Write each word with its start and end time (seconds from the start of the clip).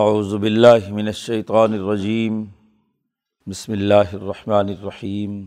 اعوذ 0.00 0.34
باللہ 0.34 0.92
من 0.92 1.06
الشیطان 1.06 1.72
الرجیم، 1.72 2.44
بسم 3.46 3.72
اللہ 3.72 4.14
الرحمن 4.14 4.68
الرحیم۔ 4.68 5.44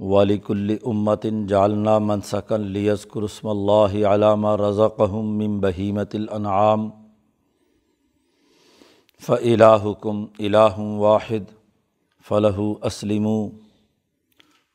ولیکل 0.00 0.76
امت 0.84 1.26
جعلنا 1.48 1.98
منسکن 1.98 2.60
لیذکر 2.72 3.22
اسم 3.22 3.48
اللہ 3.48 3.98
علامہ 4.12 4.54
رزقہم 4.60 5.36
من 5.38 5.60
بہیمت 5.60 6.14
الانعام 6.14 6.88
فإلہکم 9.22 10.24
الہ 10.38 10.78
واحد 10.78 11.54
فلہ 12.26 12.56
اسلموا 12.82 13.48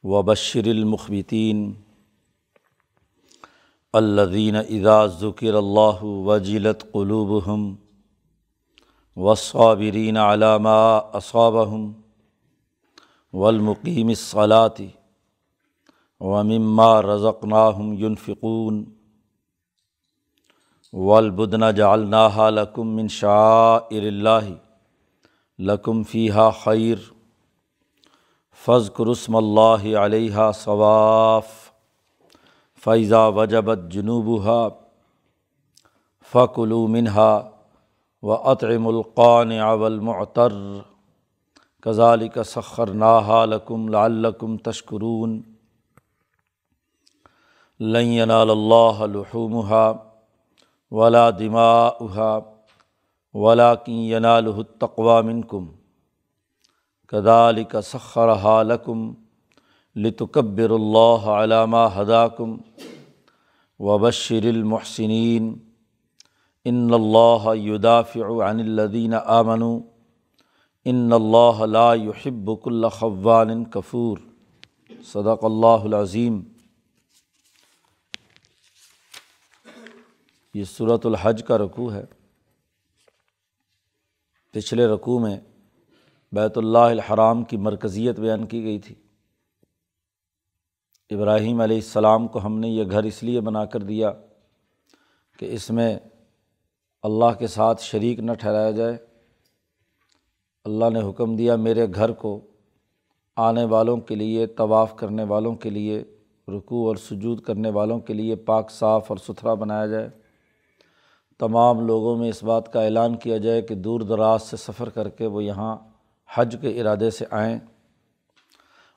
وبشر 0.03 0.67
المخبتین 0.67 1.71
الذین 3.93 4.55
اذا 4.55 5.05
ذکر 5.19 5.53
اللہ 5.55 6.03
وجلت 6.03 6.91
قلوبہم 6.91 7.73
وصابرین 9.17 10.17
علامہ 10.17 10.69
اصابہم 11.13 11.91
والمقیم 13.33 14.07
الصلاۃ 14.09 14.79
ومما 16.21 16.89
رزقناہم 17.03 17.93
ينفقون 17.99 18.83
والبدن 20.93 21.69
جعلناها 21.73 22.49
لکم 22.51 22.95
من 22.95 23.07
شعائر 23.11 24.07
اللہ 24.07 24.49
لکم 25.59 26.03
فیہا 26.05 26.49
خیر 26.55 27.09
فذکر 28.61 29.07
اسم 29.09 29.35
اللہ 29.35 29.87
علیہ 29.99 30.51
ثواف 30.55 31.53
فیضا 32.83 33.27
وجبت 33.35 33.91
جنوبہ 33.91 34.67
فکلو 36.31 36.85
منہا 36.87 37.31
و 38.23 38.31
اطعم 38.31 38.87
القان 38.87 39.51
اول 39.51 39.99
معطر 39.99 40.53
کزالک 41.83 42.37
سخر 42.45 42.89
ناہا 42.93 43.45
لکم 43.45 43.87
لعلکم 43.89 44.57
تشکرون 44.57 45.41
لن 47.79 48.11
ینال 48.13 48.49
اللہ 48.49 49.03
لحومها 49.13 49.91
ولا 50.91 51.29
دماؤها 51.29 52.41
ولكن 53.33 53.91
يناله 53.91 54.59
التقوى 54.59 55.21
منكم 55.21 55.71
كذلك 57.07 57.79
سخرها 57.79 58.63
لكم 58.63 59.13
لتكبروا 59.95 60.77
الله 60.77 61.33
على 61.35 61.67
ما 61.67 62.01
هداكم 62.01 62.59
وبشر 63.79 64.43
المحسنين 64.43 65.70
ان 66.65 66.89
اللہ 66.93 67.45
یدافع 67.55 68.49
عن 68.49 68.59
الدین 68.59 69.13
آمن 69.13 69.61
ان 70.85 71.13
اللہ 71.13 71.65
لا 71.65 71.93
يحب 71.93 72.49
كل 72.63 72.89
خوان 72.89 73.63
کفور 73.65 74.17
صدق 75.05 75.45
اللہ 75.45 75.85
العظیم. 75.85 76.41
یہ 80.55 80.63
صورت 80.63 81.05
الحج 81.05 81.43
کا 81.47 81.57
رقوع 81.57 81.91
ہے. 81.93 82.03
پچھلے 84.53 84.87
رقوع 84.87 85.19
میں 85.19 85.37
بیت 86.33 86.57
اللہ 86.57 86.87
الحرام 86.89 87.43
کی 87.43 87.57
مرکزیت 87.57 88.19
بیان 88.19 88.45
کی 88.45 88.63
گئی 88.63 88.79
تھی. 88.79 88.95
ابراہیم 91.11 91.61
علیہ 91.61 91.77
السلام 91.77 92.27
کو 92.27 92.45
ہم 92.45 92.59
نے 92.59 92.67
یہ 92.69 92.91
گھر 92.91 93.03
اس 93.03 93.23
لیے 93.23 93.41
بنا 93.41 93.65
کر 93.65 93.83
دیا 93.83 94.11
کہ 95.39 95.53
اس 95.53 95.69
میں 95.69 95.97
اللہ 97.03 97.33
کے 97.39 97.47
ساتھ 97.47 97.81
شریک 97.81 98.19
نہ 98.19 98.31
ٹھہرایا 98.33 98.71
جائے۔ 98.71 98.97
اللہ 100.65 100.89
نے 100.89 101.09
حکم 101.09 101.35
دیا 101.35 101.55
میرے 101.55 101.87
گھر 101.95 102.11
کو 102.11 102.41
آنے 103.35 103.65
والوں 103.65 103.97
کے 103.97 104.15
لیے، 104.15 104.47
طواف 104.47 104.95
کرنے 104.95 105.23
والوں 105.23 105.55
کے 105.55 105.69
لیے، 105.69 106.03
رکوع 106.47 106.87
اور 106.87 106.95
سجود 106.95 107.41
کرنے 107.41 107.69
والوں 107.69 107.99
کے 107.99 108.13
لیے 108.13 108.35
پاک، 108.35 108.71
صاف 108.71 109.05
اور 109.09 109.17
ستھرا 109.17 109.53
بنایا 109.53 109.85
جائے۔ 109.85 110.09
تمام 111.39 111.87
لوگوں 111.87 112.17
میں 112.17 112.29
اس 112.29 112.43
بات 112.43 112.73
کا 112.73 112.83
اعلان 112.83 113.17
کیا 113.17 113.37
جائے 113.37 113.61
کہ 113.61 113.75
دور 113.75 114.01
دراز 114.01 114.41
سے 114.41 114.57
سفر 114.57 114.89
کر 114.89 115.09
کے 115.09 115.27
وہ 115.27 115.43
یہاں 115.43 115.77
حج 116.33 116.55
کے 116.61 116.81
ارادے 116.81 117.09
سے 117.09 117.25
آئیں 117.31 117.59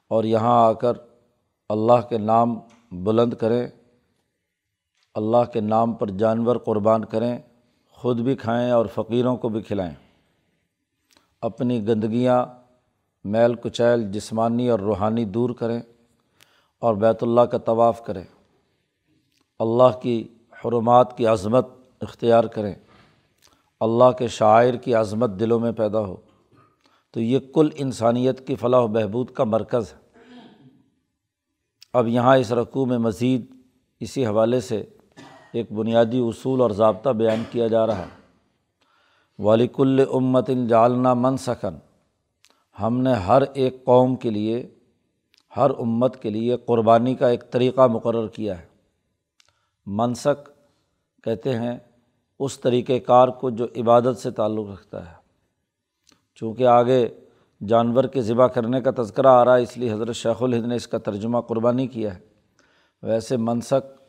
اور 0.09 0.25
یہاں 0.25 0.65
آ 0.65 0.73
کر 0.73 0.93
اللہ 1.69 2.01
کے 2.09 2.19
نام 2.19 2.59
بلند 2.93 3.35
کریں، 3.35 3.69
اللہ 5.15 5.51
کے 5.53 5.61
نام 5.61 5.93
پر 5.93 6.11
جانور 6.11 6.57
قربان 6.57 7.05
کریں۔ 7.05 7.39
خود 8.05 8.21
بھی 8.21 8.37
کھائیں 8.37 8.71
اور 8.71 8.87
فقیروں 8.95 9.37
کو 9.37 9.49
بھی 9.49 9.63
کھلائیں۔ 9.63 9.95
اپنی 11.41 11.89
گندگیاں، 11.89 12.47
میل 13.25 13.55
کچیل، 13.55 14.13
جسمانی 14.13 14.69
اور 14.69 14.79
روحانی 14.79 15.25
دور 15.25 15.51
کریں 15.51 15.81
اور 16.79 16.95
بیت 16.95 17.23
اللہ 17.23 17.41
کا 17.41 17.59
طواف 17.59 18.05
کریں۔ 18.05 18.25
اللہ 19.59 19.99
کی 20.03 20.29
حرمات 20.65 21.19
کی 21.19 21.27
عظمت 21.27 21.67
اختیار 22.01 22.45
کریں۔ 22.45 22.75
اللہ 23.81 24.11
کے 24.19 24.29
شاعر 24.29 24.75
کی 24.75 24.95
عظمت 24.95 25.31
دلوں 25.41 25.61
میں 25.61 25.73
پیدا 25.73 26.01
ہو۔ 26.01 26.17
تو 27.11 27.21
یہ 27.21 27.39
کل 27.55 27.69
انسانیت 27.75 28.47
کی 28.47 28.55
فلاح 28.57 28.81
و 28.81 28.87
بہبود 28.87 29.31
کا 29.31 29.45
مرکز 29.45 29.93
ہے۔ 29.93 29.99
اب 31.93 32.09
یہاں 32.09 32.37
اس 32.37 32.53
رقوع 32.53 32.87
میں 32.87 32.99
مزید 32.99 33.47
اسی 34.01 34.27
حوالے 34.27 34.61
سے 34.61 34.85
ایک 35.55 35.73
بنیادی 35.73 36.19
اصول 36.19 36.61
اور 36.61 36.71
ضابطہ 36.71 37.11
بیان 37.11 37.43
کیا 37.51 37.67
جا 37.67 37.87
رہا 37.87 37.99
ہے۔ 37.99 38.23
ولیک 39.39 39.81
امت 40.13 40.51
جالنا 40.69 41.15
من 41.15 41.37
سکن 41.37 41.75
ہم 42.81 43.01
نے 43.01 43.13
ہر 43.13 43.43
ایک 43.55 43.85
قوم 43.85 44.17
کے 44.17 44.31
لیے، 44.31 44.69
ہر 45.57 45.71
امت 45.79 46.23
کے 46.23 46.31
لیے 46.31 46.57
قربانی 46.57 47.15
کا 47.15 47.29
ایک 47.29 47.51
طریقہ 47.51 47.87
مقرر 47.87 48.29
کیا 48.29 48.59
ہے۔ 48.59 48.67
منسک 49.87 50.51
کہتے 51.25 51.59
ہیں، 51.59 51.79
اس 52.39 52.61
طریقۂ 52.61 52.93
کار 53.07 53.29
کو 53.29 53.51
جو 53.51 53.67
عبادت 53.77 54.19
سے 54.19 54.31
تعلق 54.31 54.69
رکھتا 54.73 55.11
ہے۔ 55.11 55.17
چونکہ 56.35 56.67
آگے 56.67 57.09
جانور 57.69 58.05
کے 58.05 58.23
ذبح 58.23 58.47
کرنے 58.47 58.81
کا 58.81 59.03
تذکرہ 59.03 59.27
آ 59.27 59.45
رہا 59.45 59.57
ہے، 59.57 59.63
اس 59.63 59.77
لیے 59.77 59.93
حضرت 59.93 60.17
شیخ 60.17 60.43
الہند 60.43 60.67
نے 60.67 60.77
اس 60.77 60.89
کا 60.89 60.99
ترجمہ 60.99 61.41
قربانی 61.41 61.87
کیا 61.87 62.15
ہے۔ 62.15 62.21
ویسے 63.03 63.37
منسک 63.37 64.04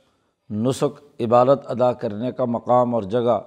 نسخ 0.50 1.01
عبادت 1.19 1.72
ادا 1.72 1.94
کرنے 1.94 2.31
کا 2.31 2.45
مقام 2.45 2.95
اور 2.95 3.03
جگہ 3.03 3.39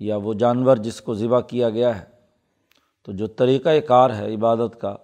یا 0.00 0.16
وہ 0.16 0.34
جانور 0.34 0.76
جس 0.76 1.00
کو 1.00 1.14
ذبح 1.14 1.40
کیا 1.40 1.70
گیا 1.70 2.00
ہے۔ 2.00 2.04
تو 3.02 3.12
جو 3.12 3.26
طریقۂ 3.26 3.70
کار 3.88 4.10
ہے 4.10 4.34
عبادت 4.34 4.80
کا، 4.80 4.96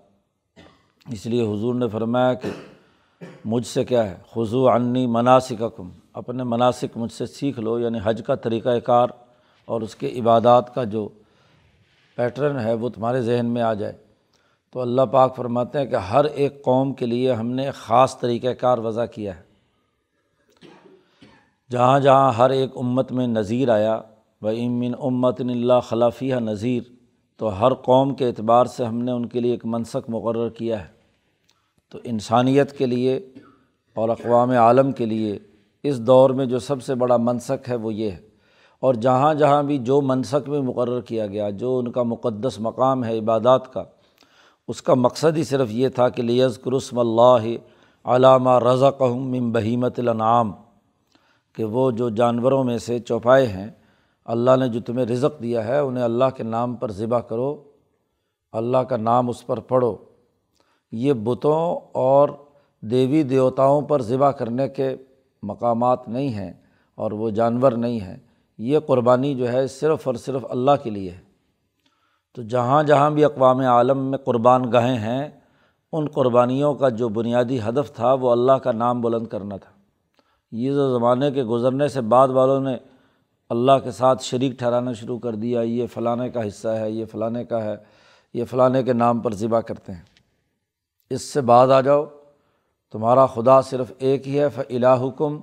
اس 1.08 1.26
لیے 1.26 1.42
حضور 1.42 1.74
نے 1.74 1.88
فرمایا 1.88 2.34
کہ 2.34 2.48
مجھ 3.44 3.66
سے 3.66 3.84
کیا 3.84 4.10
ہے، 4.10 4.16
خضو 4.32 4.68
عنی 4.68 5.06
مناسک 5.06 5.62
کم 5.76 5.90
اپنے 6.12 6.44
مناسک 6.44 6.96
مجھ 6.96 7.12
سے 7.12 7.26
سیکھ 7.26 7.60
لو 7.60 7.78
یعنی 7.78 7.98
حج 8.04 8.22
کا 8.26 8.34
طریقۂ 8.34 8.70
کار 8.84 9.08
اور 9.64 9.80
اس 9.80 9.96
کے 9.96 10.20
عبادات 10.20 10.74
کا 10.74 10.84
جو 10.84 11.08
پیٹرن 12.14 12.60
ہے 12.60 12.72
وہ 12.72 12.88
تمہارے 12.88 13.22
ذہن 13.22 13.46
میں 13.46 13.62
آ 13.62 13.74
جائے۔ 13.74 13.92
تو 14.70 14.80
اللہ 14.80 15.02
پاک 15.02 15.36
فرماتے 15.36 15.78
ہیں 15.78 15.86
کہ 15.86 15.96
ہر 15.96 16.24
ایک 16.24 16.62
قوم 16.62 16.94
کے 16.94 17.06
لیے 17.06 17.32
ہم 17.32 17.50
نے 17.50 17.70
خاص 17.70 18.20
طریقۂ 18.20 18.48
کار 18.60 18.78
وضع 18.78 19.04
کیا 19.04 19.36
ہے۔ 19.36 19.51
جہاں 21.72 22.00
جہاں 22.00 22.32
ہر 22.32 22.50
ایک 22.50 22.70
امت 22.76 23.12
میں 23.12 23.26
نظیر 23.26 23.68
آیا 23.68 24.00
و 24.42 24.48
امن 24.48 24.92
امت 24.98 25.40
اللہ 25.40 25.80
خلافیہ 25.88 26.34
نظیر 26.34 26.82
تو 27.36 27.60
ہر 27.60 27.74
قوم 27.74 28.14
کے 28.14 28.26
اعتبار 28.26 28.66
سے 28.66 28.84
ہم 28.84 28.98
نے 28.98 29.12
ان 29.12 29.26
کے 29.26 29.40
لیے 29.40 29.50
ایک 29.50 29.66
منسق 29.66 30.10
مقرر 30.10 30.48
کیا 30.48 30.80
ہے۔ 30.80 30.88
تو 31.92 31.98
انسانیت 32.04 32.78
کے 32.78 32.86
لیے 32.86 33.16
اور 33.94 34.08
اقوام 34.08 34.50
عالم 34.50 34.92
کے 34.92 35.06
لیے 35.06 35.38
اس 35.82 36.00
دور 36.00 36.30
میں 36.30 36.46
جو 36.46 36.58
سب 36.58 36.82
سے 36.82 36.94
بڑا 36.94 37.16
منسق 37.16 37.68
ہے 37.68 37.74
وہ 37.74 37.94
یہ 37.94 38.10
ہے۔ 38.10 38.20
اور 38.80 38.94
جہاں 38.94 39.34
جہاں 39.34 39.62
بھی 39.62 39.78
جو 39.78 40.00
منسق 40.00 40.48
میں 40.48 40.60
مقرر 40.60 41.00
کیا 41.00 41.26
گیا، 41.26 41.50
جو 41.50 41.78
ان 41.78 41.92
کا 41.92 42.02
مقدس 42.02 42.60
مقام 42.60 43.04
ہے 43.04 43.18
عبادات 43.18 43.72
کا، 43.72 43.84
اس 44.68 44.82
کا 44.82 44.94
مقصد 44.94 45.36
ہی 45.36 45.44
صرف 45.44 45.70
یہ 45.70 45.88
تھا 45.88 46.08
کہ 46.08 46.22
لیز 46.22 46.58
کرسم 46.58 46.98
اللہ 46.98 47.46
علامہ 48.04 48.58
رضا 48.58 48.90
من 49.10 49.52
بہیمت 49.52 49.98
الانعام 49.98 50.52
کہ 51.52 51.64
وہ 51.64 51.90
جو 51.90 52.08
جانوروں 52.08 52.64
میں 52.64 52.78
سے 52.78 52.98
چوپائے 52.98 53.46
ہیں، 53.46 53.70
اللہ 54.24 54.56
نے 54.56 54.68
جو 54.68 54.80
تمہیں 54.80 55.06
رزق 55.06 55.42
دیا 55.42 55.66
ہے، 55.66 55.78
انہیں 55.78 56.04
اللہ 56.04 56.24
کے 56.36 56.42
نام 56.42 56.74
پر 56.74 56.90
ذبح 56.90 57.20
کرو، 57.20 57.64
اللہ 58.52 58.78
کا 58.78 58.96
نام 58.96 59.28
اس 59.28 59.46
پر 59.46 59.60
پڑھو۔ 59.60 59.96
یہ 60.92 61.12
بتوں 61.12 61.80
اور 61.92 62.28
دیوی 62.80 63.22
دیوتاؤں 63.22 63.82
پر 63.82 64.02
ذبح 64.02 64.30
کرنے 64.30 64.68
کے 64.68 64.96
مقامات 65.42 66.08
نہیں 66.08 66.28
ہیں 66.28 66.52
اور 66.94 67.12
وہ 67.12 67.30
جانور 67.30 67.72
نہیں 67.72 68.00
ہیں۔ 68.00 68.16
یہ 68.58 68.78
قربانی 68.78 69.34
جو 69.34 69.52
ہے 69.52 69.66
صرف 69.66 70.06
اور 70.06 70.14
صرف 70.14 70.46
اللہ 70.50 70.70
کے 70.82 70.90
لیے 70.90 71.10
ہے۔ 71.10 71.20
تو 72.34 72.42
جہاں 72.42 72.82
جہاں 72.82 73.10
بھی 73.10 73.24
اقوام 73.24 73.60
عالم 73.60 73.98
میں 73.98 74.18
قربان 74.18 74.72
گاہیں 74.72 74.98
ہیں، 74.98 75.28
ان 75.92 76.06
قربانیوں 76.06 76.74
کا 76.74 76.88
جو 76.88 77.08
بنیادی 77.08 77.60
ہدف 77.60 77.92
تھا، 77.92 78.12
وہ 78.12 78.30
اللہ 78.30 78.52
کا 78.52 78.72
نام 78.72 79.00
بلند 79.00 79.26
کرنا 79.26 79.56
تھا۔ 79.56 79.71
یہ 80.52 80.70
جو 80.70 80.98
زمانے 80.98 81.30
کے 81.30 81.44
گزرنے 81.44 81.88
سے 81.88 82.00
بعد 82.00 82.28
والوں 82.28 82.60
نے 82.60 82.76
اللہ 83.50 83.72
کے 83.84 83.90
ساتھ 83.90 84.22
شریک 84.22 84.58
ٹھہرانا 84.58 84.92
شروع 84.92 85.18
کر 85.18 85.34
دیا، 85.34 85.60
یہ 85.60 85.86
فلانے 85.86 86.30
کا 86.30 86.48
حصہ 86.48 86.68
ہے، 86.68 86.90
یہ 86.90 87.04
فلانے 87.04 87.44
کا 87.44 87.64
ہے، 87.64 87.76
یہ 88.34 88.44
فلانے 88.44 88.82
کے 88.82 88.92
نام 88.92 89.20
پر 89.20 89.34
ذبح 89.34 89.60
کرتے 89.60 89.92
ہیں۔ 89.92 90.02
اس 91.10 91.22
سے 91.22 91.40
بعد 91.40 91.68
آ 91.68 91.80
جاؤ، 91.80 92.04
تمہارا 92.92 93.26
خدا 93.26 93.62
صرف 93.62 93.92
ایک 93.98 94.28
ہی 94.28 94.40
ہے 94.40 94.48
ف 94.48 94.58
الہکم 94.58 95.40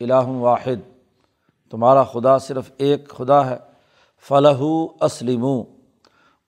الہ 0.00 0.26
واحد۔ 0.26 1.00
تمہارا 1.70 2.04
خدا 2.04 2.38
صرف 2.38 2.70
ایک 2.78 3.08
خدا 3.08 3.50
ہے 3.50 3.56
فلاح 4.28 4.62
اسلم 5.00 5.46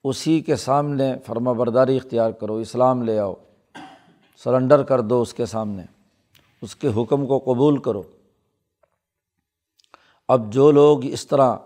اسی 0.04 0.40
کے 0.40 0.56
سامنے 0.56 1.14
فرما 1.26 1.52
برداری 1.52 1.96
اختیار 1.96 2.30
کرو، 2.30 2.56
اسلام 2.56 3.02
لے 3.02 3.18
آؤ۔ 3.18 3.34
سرنڈر 4.44 4.82
کر 4.82 5.00
دو 5.00 5.20
اس 5.20 5.34
کے 5.34 5.46
سامنے۔ 5.46 5.99
اس 6.62 6.76
کے 6.76 6.88
حکم 6.88 7.26
کو 7.26 7.38
قبول 7.38 7.78
کرو۔ 7.78 8.02
اب 10.28 10.52
جو 10.52 10.70
لوگ 10.70 11.04
اس 11.04 11.26
طرح 11.26 11.56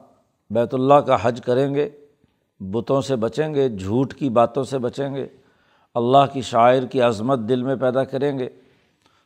بیت 0.50 0.74
اللہ 0.74 0.94
کا 0.94 1.16
حج 1.22 1.40
کریں 1.44 1.74
گے، 1.74 1.90
بتوں 2.60 3.00
سے 3.00 3.16
بچیں 3.16 3.54
گے، 3.54 3.68
جھوٹ 3.68 4.14
کی 4.14 4.30
باتوں 4.30 4.64
سے 4.64 4.78
بچیں 4.78 5.14
گے، 5.14 5.26
اللہ 5.94 6.32
کی 6.32 6.42
شاعر 6.42 6.82
کی 6.82 7.00
عظمت 7.00 7.38
دل 7.38 7.62
میں 7.62 7.76
پیدا 7.76 8.04
کریں 8.04 8.38
گے، 8.38 8.48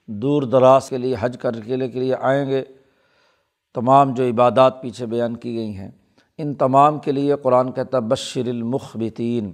دور 0.07 0.43
دراز 0.43 0.89
کے 0.89 0.99
لیے، 0.99 1.17
حج 1.21 1.37
کر 1.41 1.61
کے 1.61 1.77
لیے 1.77 2.15
آئیں 2.21 2.51
گے، 2.51 2.65
تمام 3.75 4.15
جو 4.15 4.25
عبادات 4.25 4.83
پیچھے 4.83 5.07
بیان 5.07 5.37
کی 5.37 5.57
گئی 5.57 5.77
ہیں، 5.77 5.91
ان 6.39 6.55
تمام 6.55 6.99
کے 6.99 7.13
لیے 7.13 7.35
قرآن 7.43 7.73
کہتا 7.73 7.99
بشر 7.99 8.49
المخبتین۔ 8.49 9.53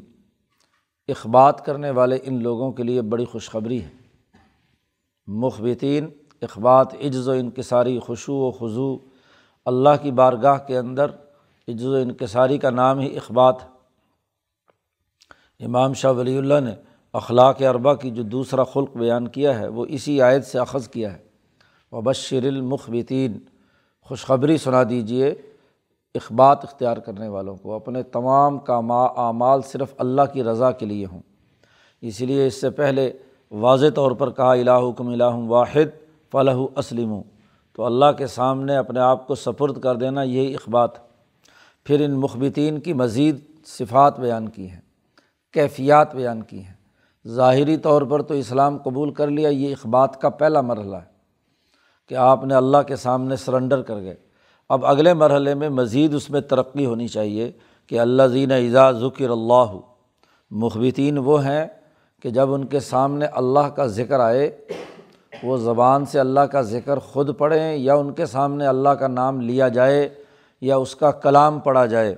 اخبات 1.08 1.64
کرنے 1.64 1.90
والے 1.90 2.19
ان 2.22 2.43
لوگوں 2.43 2.72
کے 2.72 2.82
لیے 2.82 3.02
بڑی 3.02 3.25
خوشخبری 3.25 3.82
ہے۔ 3.82 4.03
مخبتین، 5.26 6.08
اخبات، 6.42 6.94
عجز 6.94 7.28
و 7.28 7.30
انکساری، 7.30 7.98
خوشو 7.98 8.34
و 8.34 8.50
خضو 8.50 8.98
اللہ 9.64 10.02
کی 10.02 10.10
بارگاہ 10.10 10.58
کے 10.66 10.78
اندر 10.78 11.10
عجز 11.68 11.86
و 11.86 11.94
انکساری 11.94 12.58
کا 12.58 12.70
نام 12.70 12.98
ہی 12.98 13.16
اخبات 13.16 13.62
ہے۔ 13.62 13.68
امام 15.64 15.92
شاہ 15.92 16.12
ولی 16.12 16.38
اللہ 16.38 16.60
نے 16.60 16.74
اخلاق 17.12 17.62
اربا 17.62 17.94
کی 17.94 18.10
جو 18.10 18.22
دوسرا 18.22 18.64
خلق 18.64 18.96
بیان 18.96 19.28
کیا 19.28 19.58
ہے، 19.58 19.68
وہ 19.68 19.86
اسی 19.88 20.22
آیت 20.22 20.46
سے 20.46 20.58
اخذ 20.58 20.88
کیا 20.88 21.12
ہے۔ 21.12 21.24
وبشر 21.92 22.44
المخبتین۔ 22.44 23.38
خوشخبری 24.02 24.56
سنا 24.56 24.82
دیجیے 24.90 25.34
اخبات 26.14 26.64
اختیار 26.64 26.96
کرنے 26.96 27.28
والوں 27.28 27.56
کو۔ 27.56 27.72
اپنے 27.72 28.02
تمام 28.02 28.58
کام 28.58 28.92
اعمال 28.92 29.62
صرف 29.62 29.94
اللہ 29.98 30.22
کی 30.32 30.44
رضا 30.44 30.72
کے 30.72 30.86
لیے 30.86 31.06
ہوں۔ 31.06 31.20
اسی 32.00 32.26
لیے 32.26 32.46
اس 32.46 32.60
سے 32.60 32.70
پہلے 32.70 33.12
واضح 33.50 33.87
طور 33.94 34.11
پر 34.11 34.31
کہا، 34.31 34.52
الہکم 34.52 35.08
الہ 35.08 35.35
واحد 35.49 35.91
فلاح 36.32 36.56
اسلم 36.76 37.20
تو 37.73 37.85
اللہ 37.85 38.12
کے 38.19 38.26
سامنے 38.26 38.76
اپنے 38.76 39.00
آپ 39.00 39.26
کو 39.26 39.35
سپرد 39.35 39.81
کر 39.81 39.96
دینا 39.96 40.23
یہی 40.23 40.55
اخبات 40.55 40.91
پھر 41.87 42.05
ان 42.05 42.14
مخبتین 42.20 42.81
کی 42.81 42.93
مزید 42.93 43.38
صفات 43.67 44.20
بیان 44.20 44.49
کی 44.49 44.69
ہیں، 44.70 44.81
کیفیات 45.55 46.14
بیان 46.14 46.43
کی 46.43 46.62
ہیں۔ 46.64 46.75
ظاہری 47.29 47.76
طور 47.76 48.02
پر 48.02 48.23
تو 48.23 48.35
اسلام 48.35 48.79
قبول 48.79 49.12
کر 49.12 49.31
لیا، 49.31 49.49
یہ 49.49 49.73
اخبات 49.73 50.20
کا 50.20 50.29
پہلا 50.29 50.61
مرحلہ 50.61 50.96
ہے 50.96 51.12
کہ 52.11 52.14
آپ 52.14 52.44
نے 52.44 52.55
اللہ 52.55 52.82
کے 52.87 52.96
سامنے 52.96 53.37
سرنڈر 53.37 53.82
کر 53.82 53.96
گئے۔ 53.96 54.17
اب 54.70 54.87
اگلے 54.87 55.14
مرحلے 55.14 55.55
میں 55.55 55.69
مزید 55.69 56.14
اس 56.14 56.31
میں 56.31 56.41
ترقی 56.41 56.87
ہونی 56.87 57.08
چاہیے 57.08 57.50
کہ 57.87 58.00
اللہ 58.00 58.26
زین 58.26 58.52
اعزا 58.52 58.91
ذکر 58.93 59.31
اللہ، 59.31 59.76
مخبتین 60.50 61.19
وہ 61.19 61.44
ہیں 61.44 61.67
کہ 62.24 62.30
جب 62.30 62.54
ان 62.54 62.66
کے 62.66 62.80
سامنے 62.80 63.26
اللہ 63.26 63.66
کا 63.76 63.86
ذکر 63.86 64.20
آئے، 64.20 64.66
وہ 65.42 65.56
زبان 65.56 66.04
سے 66.04 66.20
اللہ 66.20 66.40
کا 66.40 66.60
ذکر 66.60 66.98
خود 66.98 67.38
پڑھیں 67.38 67.76
یا 67.76 67.94
ان 67.94 68.12
کے 68.12 68.26
سامنے 68.26 68.66
اللہ 68.66 68.88
کا 68.88 69.06
نام 69.06 69.40
لیا 69.40 69.68
جائے 69.68 70.08
یا 70.60 70.76
اس 70.76 70.96
کا 70.96 71.10
کلام 71.10 71.58
پڑھا 71.60 71.86
جائے، 71.86 72.14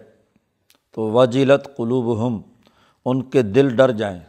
تو 0.93 1.03
وجیلت 1.03 1.77
قلوب 1.77 2.27
ہم 2.27 2.41
ان 3.05 3.23
کے 3.23 3.43
دل 3.43 3.77
ڈر 3.77 3.91
جائیں۔ 3.91 4.21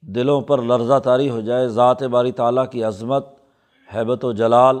دلوں 0.00 0.40
پر 0.40 0.62
لرزہ 0.62 0.98
طاری 0.98 1.30
ہو 1.30 1.40
جائے، 1.40 1.68
ذات 1.68 2.02
باری 2.02 2.32
تعالیٰ 2.32 2.68
کی 2.70 2.84
عظمت، 2.84 3.26
حیبت 3.94 4.24
و 4.24 4.32
جلال 4.32 4.78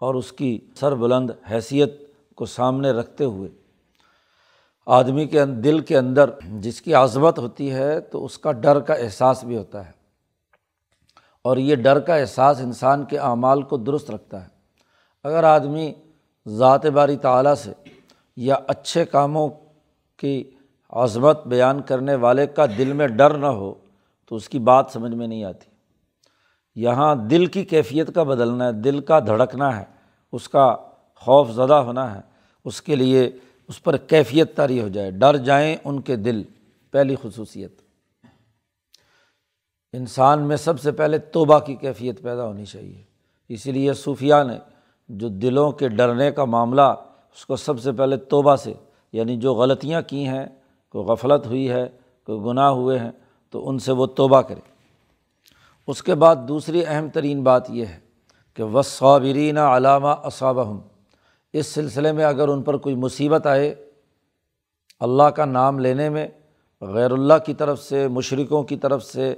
اور 0.00 0.14
اس 0.14 0.32
کی 0.32 0.58
سر 0.76 0.94
بلند 0.94 1.30
حیثیت 1.50 2.02
کو 2.34 2.46
سامنے 2.46 2.90
رکھتے 2.90 3.24
ہوئے۔ 3.24 3.65
آدمی 4.86 5.26
کے 5.26 5.46
دل 5.46 5.78
کے 5.80 5.98
اندر 5.98 6.30
جس 6.52 6.82
کی 6.82 6.94
عظمت 6.94 7.38
ہوتی 7.38 7.72
ہے 7.72 8.00
تو 8.00 8.24
اس 8.24 8.38
کا 8.38 8.52
ڈر 8.52 8.80
کا 8.80 8.94
احساس 8.94 9.44
بھی 9.44 9.56
ہوتا 9.56 9.86
ہے۔ 9.86 9.90
اور 11.42 11.56
یہ 11.56 11.74
ڈر 11.74 12.00
کا 12.00 12.14
احساس 12.14 12.60
انسان 12.60 13.04
کے 13.04 13.18
اعمال 13.18 13.62
کو 13.62 13.76
درست 13.76 14.10
رکھتا 14.10 14.42
ہے۔ 14.42 14.48
اگر 15.24 15.44
آدمی 15.44 15.92
ذات 16.48 16.86
باری 16.86 17.16
تعلیٰ 17.16 17.54
سے 17.54 17.72
یا 18.36 18.56
اچھے 18.66 19.04
کاموں 19.04 19.48
کی 20.16 20.50
عظمت 20.90 21.46
بیان 21.46 21.82
کرنے 21.82 22.14
والے 22.14 22.46
کا 22.46 22.66
دل 22.78 22.92
میں 22.92 23.08
ڈر 23.08 23.38
نہ 23.38 23.46
ہو 23.46 23.74
تو 24.28 24.36
اس 24.36 24.48
کی 24.48 24.58
بات 24.58 24.86
سمجھ 24.92 25.14
میں 25.14 25.26
نہیں 25.26 25.44
آتی۔ 25.44 25.70
یہاں 26.74 27.14
دل 27.14 27.46
کی 27.46 27.64
کیفیت 27.64 28.14
کا 28.14 28.22
بدلنا 28.22 28.66
ہے، 28.66 28.72
دل 28.72 29.00
کا 29.00 29.20
دھڑکنا 29.20 29.80
ہے، 29.80 29.84
اس 30.32 30.48
کا 30.48 30.76
خوف 31.16 31.50
زدہ 31.50 31.74
ہونا 31.74 32.14
ہے، 32.14 32.20
اس 32.64 32.82
کے 32.82 32.96
لیے 32.96 33.30
اس 33.68 33.82
پر 33.82 33.96
کیفیت 33.96 34.56
تاری 34.56 34.80
ہو 34.80 34.88
جائے، 34.88 35.10
ڈر 35.10 35.36
جائیں 35.36 35.76
ان 35.84 36.00
کے 36.00 36.16
دل، 36.16 36.42
پہلی 36.90 37.16
خصوصیت۔ 37.22 37.80
انسان 39.92 40.42
میں 40.42 40.56
سب 40.56 40.80
سے 40.80 40.92
پہلے 40.92 41.18
توبہ 41.18 41.58
کی 41.58 41.74
کیفیت 41.74 42.22
پیدا 42.22 42.46
ہونی 42.46 42.64
چاہیے۔ 42.64 43.02
اسی 43.48 43.72
لیے 43.72 43.92
صوفیہ 43.92 44.34
نے 44.46 44.58
جو 45.08 45.28
دلوں 45.28 45.72
کے 45.72 45.88
ڈرنے 45.88 46.30
کا 46.30 46.44
معاملہ، 46.44 46.94
اس 47.34 47.46
کو 47.46 47.56
سب 47.56 47.80
سے 47.80 47.92
پہلے 47.92 48.16
توبہ 48.16 48.56
سے 48.56 48.72
یعنی 49.12 49.36
جو 49.36 49.54
غلطیاں 49.54 50.02
کی 50.02 50.26
ہیں، 50.26 50.46
کوئی 50.88 51.06
غفلت 51.06 51.46
ہوئی 51.46 51.70
ہے، 51.70 51.88
کوئی 52.26 52.40
گناہ 52.40 52.68
ہوئے 52.68 52.98
ہیں، 52.98 53.10
تو 53.50 53.68
ان 53.68 53.78
سے 53.78 53.92
وہ 53.92 54.06
توبہ 54.06 54.40
کرے۔ 54.40 54.60
اس 55.86 56.02
کے 56.02 56.14
بعد 56.14 56.36
دوسری 56.48 56.82
اہم 56.86 57.08
ترین 57.08 57.42
بات 57.42 57.70
یہ 57.70 57.86
ہے 57.86 57.98
کہ 58.54 58.62
وصابرینہ 58.62 59.60
علامہ 59.60 60.08
اصابہم 60.08 60.80
اس 61.58 61.66
سلسلے 61.66 62.12
میں 62.12 62.24
اگر 62.24 62.48
ان 62.48 62.62
پر 62.62 62.76
کوئی 62.76 62.94
مصیبت 62.94 63.46
آئے 63.46 63.74
اللہ 65.00 65.22
کا 65.22 65.44
نام 65.44 65.78
لینے 65.78 66.08
میں، 66.08 66.28
غیر 66.80 67.10
اللہ 67.10 67.34
کی 67.46 67.54
طرف 67.54 67.82
سے 67.82 68.08
مشرقوں 68.08 68.62
کی 68.62 68.76
طرف 68.76 69.04
سے 69.04 69.34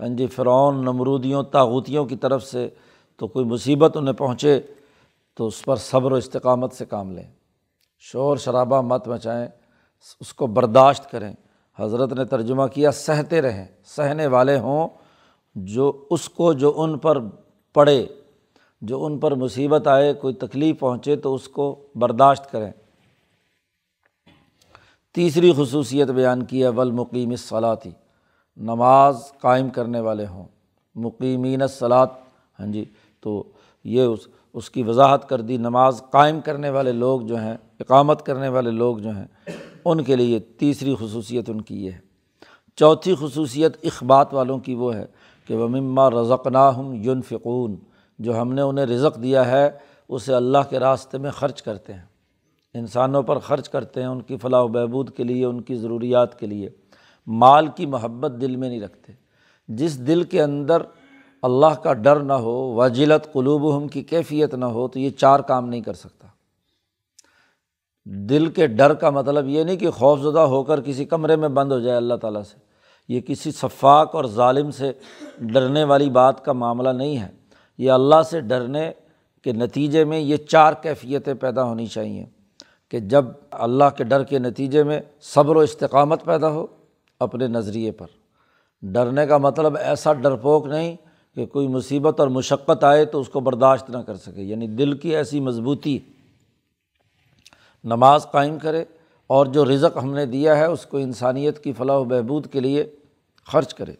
ہاں 0.00 0.08
جی 0.08 0.26
فرعون، 0.26 0.76
نمرودیوں 0.76 1.42
تاغوتیوں 1.42 2.04
کی 2.04 2.16
طرف 2.16 2.44
سے 2.44 2.68
تو 3.16 3.28
کوئی 3.28 3.44
مصیبت 3.44 3.96
انہیں 3.96 4.14
پہنچے 4.14 4.60
تو 5.34 5.46
اس 5.46 5.64
پر 5.64 5.76
صبر 5.76 6.12
و 6.12 6.14
استقامت 6.14 6.72
سے 6.72 6.84
کام 6.84 7.12
لیں۔ 7.12 7.30
شور 7.98 8.36
شرابہ 8.36 8.80
مت 8.80 9.08
مچائیں، 9.08 9.48
اس 10.20 10.34
کو 10.34 10.46
برداشت 10.46 11.10
کریں۔ 11.10 11.32
حضرت 11.78 12.12
نے 12.12 12.24
ترجمہ 12.24 12.66
کیا، 12.66 12.92
سہتے 12.92 13.42
رہیں، 13.42 13.66
سہنے 13.84 14.26
والے 14.26 14.58
ہوں 14.58 14.88
جو 15.54 16.06
اس 16.10 16.28
کو 16.28 16.52
جو 16.52 16.72
ان 16.76 16.98
پر 16.98 17.18
پڑے۔ 17.74 18.06
جو 18.82 19.04
ان 19.04 19.18
پر 19.18 19.34
مصیبت 19.34 19.88
آئے، 19.88 20.14
کوئی 20.14 20.34
تکلیف 20.34 20.78
پہنچے 20.78 21.16
تو 21.16 21.34
اس 21.34 21.48
کو 21.48 21.80
برداشت 21.94 22.50
کریں۔ 22.50 22.72
تیسری 25.14 25.52
خصوصیت 25.56 26.08
بیان 26.08 26.44
کی 26.44 26.62
ہے 26.62 26.68
ولمقیم 26.68 27.36
صلاحی 27.36 27.90
نماز 28.56 29.32
قائم 29.40 29.70
کرنے 29.70 30.00
والے 30.00 30.26
ہوں۔ 30.26 30.44
مقیمین 30.94 31.66
صلاط 31.66 32.12
ہاں 32.60 32.66
جی 32.66 32.84
تو 33.20 33.44
یہ 33.84 34.02
اس 34.02 34.18
اس 34.52 34.70
کی 34.70 34.82
وضاحت 34.82 35.28
کر 35.28 35.40
دی۔ 35.40 35.56
نماز 35.56 36.02
قائم 36.10 36.40
کرنے 36.40 36.70
والے 36.70 36.92
لوگ 36.92 37.20
جو 37.20 37.36
ہیں، 37.36 37.56
اقامت 37.80 38.26
کرنے 38.26 38.48
والے 38.48 38.70
لوگ 38.70 38.98
جو 38.98 39.10
ہیں، 39.10 39.50
ان 39.84 40.04
کے 40.04 40.16
لیے 40.16 40.38
تیسری 40.38 40.94
خصوصیت 41.00 41.50
ان 41.50 41.60
کی 41.60 41.86
یہ 41.86 41.90
ہے۔ 41.90 41.98
چوتھی 42.76 43.14
خصوصیت 43.20 43.76
اخبات 43.82 44.34
والوں 44.34 44.58
کی 44.58 44.74
وہ 44.74 44.94
ہے 44.94 45.06
کہ 45.46 45.56
وہ 45.56 45.68
مما 45.68 46.10
رزقنا 46.10 46.76
ہم 46.76 46.92
یون 46.92 47.22
فقون 47.22 47.76
جو 48.18 48.40
ہم 48.40 48.52
نے 48.52 48.62
انہیں 48.62 48.86
رزق 48.86 49.22
دیا 49.22 49.50
ہے، 49.50 49.70
اسے 50.08 50.34
اللہ 50.34 50.58
کے 50.70 50.78
راستے 50.78 51.18
میں 51.18 51.30
خرچ 51.30 51.62
کرتے 51.62 51.94
ہیں۔ 51.94 52.04
انسانوں 52.74 53.22
پر 53.22 53.38
خرچ 53.38 53.68
کرتے 53.68 54.00
ہیں 54.00 54.08
ان 54.08 54.22
کی 54.22 54.36
فلاح 54.36 54.62
و 54.62 54.68
بہبود 54.68 55.10
کے 55.10 55.24
لیے، 55.24 55.44
ان 55.44 55.60
کی 55.60 55.74
ضروریات 55.74 56.38
کے 56.38 56.46
لیے۔ 56.46 56.68
مال 57.26 57.66
کی 57.66 57.86
محبت 57.86 58.32
دل 58.40 58.56
میں 58.56 58.68
نہیں 58.68 58.80
رکھتے۔ 58.80 59.12
جس 59.68 60.06
دل 60.06 60.22
کے 60.22 60.42
اندر 60.42 60.82
اللہ 61.42 61.74
کا 61.82 61.92
ڈر 61.92 62.20
نہ 62.20 62.32
ہو، 62.32 62.74
وجلت 62.74 63.32
قلوب 63.32 63.76
ہم 63.76 63.88
کی 63.88 64.02
کیفیت 64.02 64.54
نہ 64.54 64.64
ہو، 64.64 64.88
تو 64.88 64.98
یہ 64.98 65.10
چار 65.10 65.40
کام 65.40 65.68
نہیں 65.68 65.80
کر 65.80 65.94
سکتا۔ 65.94 66.28
دل 68.04 68.46
کے 68.46 68.66
ڈر 68.66 68.94
کا 68.94 69.10
مطلب 69.10 69.48
یہ 69.48 69.64
نہیں 69.64 69.76
کہ 69.76 69.90
خوف 69.90 70.20
زدہ 70.20 70.38
ہو 70.38 70.62
کر 70.62 70.80
کسی 70.80 71.04
کمرے 71.04 71.36
میں 71.36 71.48
بند 71.48 71.72
ہو 71.72 71.78
جائے 71.78 71.96
اللہ 71.96 72.14
تعالیٰ 72.14 72.42
سے۔ 72.42 72.56
یہ 73.08 73.20
کسی 73.20 73.50
شفاق 73.50 74.14
اور 74.14 74.24
ظالم 74.24 74.70
سے 74.70 74.92
ڈرنے 75.38 75.84
والی 75.84 76.10
بات 76.10 76.44
کا 76.44 76.52
معاملہ 76.52 76.88
نہیں 76.88 77.18
ہے۔ 77.18 77.41
یہ 77.78 77.90
اللہ 77.90 78.22
سے 78.30 78.40
ڈرنے 78.40 78.92
کے 79.42 79.52
نتیجے 79.52 80.04
میں 80.04 80.18
یہ 80.18 80.36
چار 80.36 80.72
کیفیتیں 80.72 81.34
پیدا 81.34 81.64
ہونی 81.64 81.86
چاہئیں 81.86 82.26
کہ 82.88 82.98
جب 83.00 83.24
اللہ 83.50 83.84
کے 83.96 84.04
ڈر 84.04 84.24
کے 84.24 84.38
نتیجے 84.38 84.82
میں 84.82 85.00
صبر 85.20 85.56
و 85.56 85.58
استقامت 85.58 86.24
پیدا 86.24 86.48
ہو 86.48 86.66
اپنے 87.20 87.46
نظریے 87.46 87.90
پر۔ 87.90 88.06
ڈرنے 88.82 89.26
کا 89.26 89.38
مطلب 89.38 89.76
ایسا 89.76 90.12
ڈرپوک 90.12 90.66
نہیں 90.66 90.96
کہ 91.34 91.46
کوئی 91.46 91.68
مصیبت 91.68 92.20
اور 92.20 92.28
مشقت 92.28 92.84
آئے 92.84 93.04
تو 93.04 93.20
اس 93.20 93.28
کو 93.28 93.40
برداشت 93.40 93.90
نہ 93.90 93.98
کر 93.98 94.16
سکے 94.16 94.42
یعنی 94.42 94.66
دل 94.66 94.96
کی 94.96 95.16
ایسی 95.16 95.40
مضبوطی۔ 95.40 95.98
نماز 97.84 98.26
قائم 98.32 98.58
کرے 98.58 98.84
اور 99.26 99.46
جو 99.46 99.64
رزق 99.64 99.96
ہم 99.96 100.14
نے 100.14 100.26
دیا 100.26 100.56
ہے 100.56 100.64
اس 100.64 100.86
کو 100.86 100.98
انسانیت 100.98 101.64
کی 101.64 101.72
فلاح 101.72 101.96
و 101.96 102.04
بہبود 102.04 102.46
کے 102.46 102.60
لیے 102.60 102.96
خرچ 103.46 103.74
کرے۔ 103.74 103.94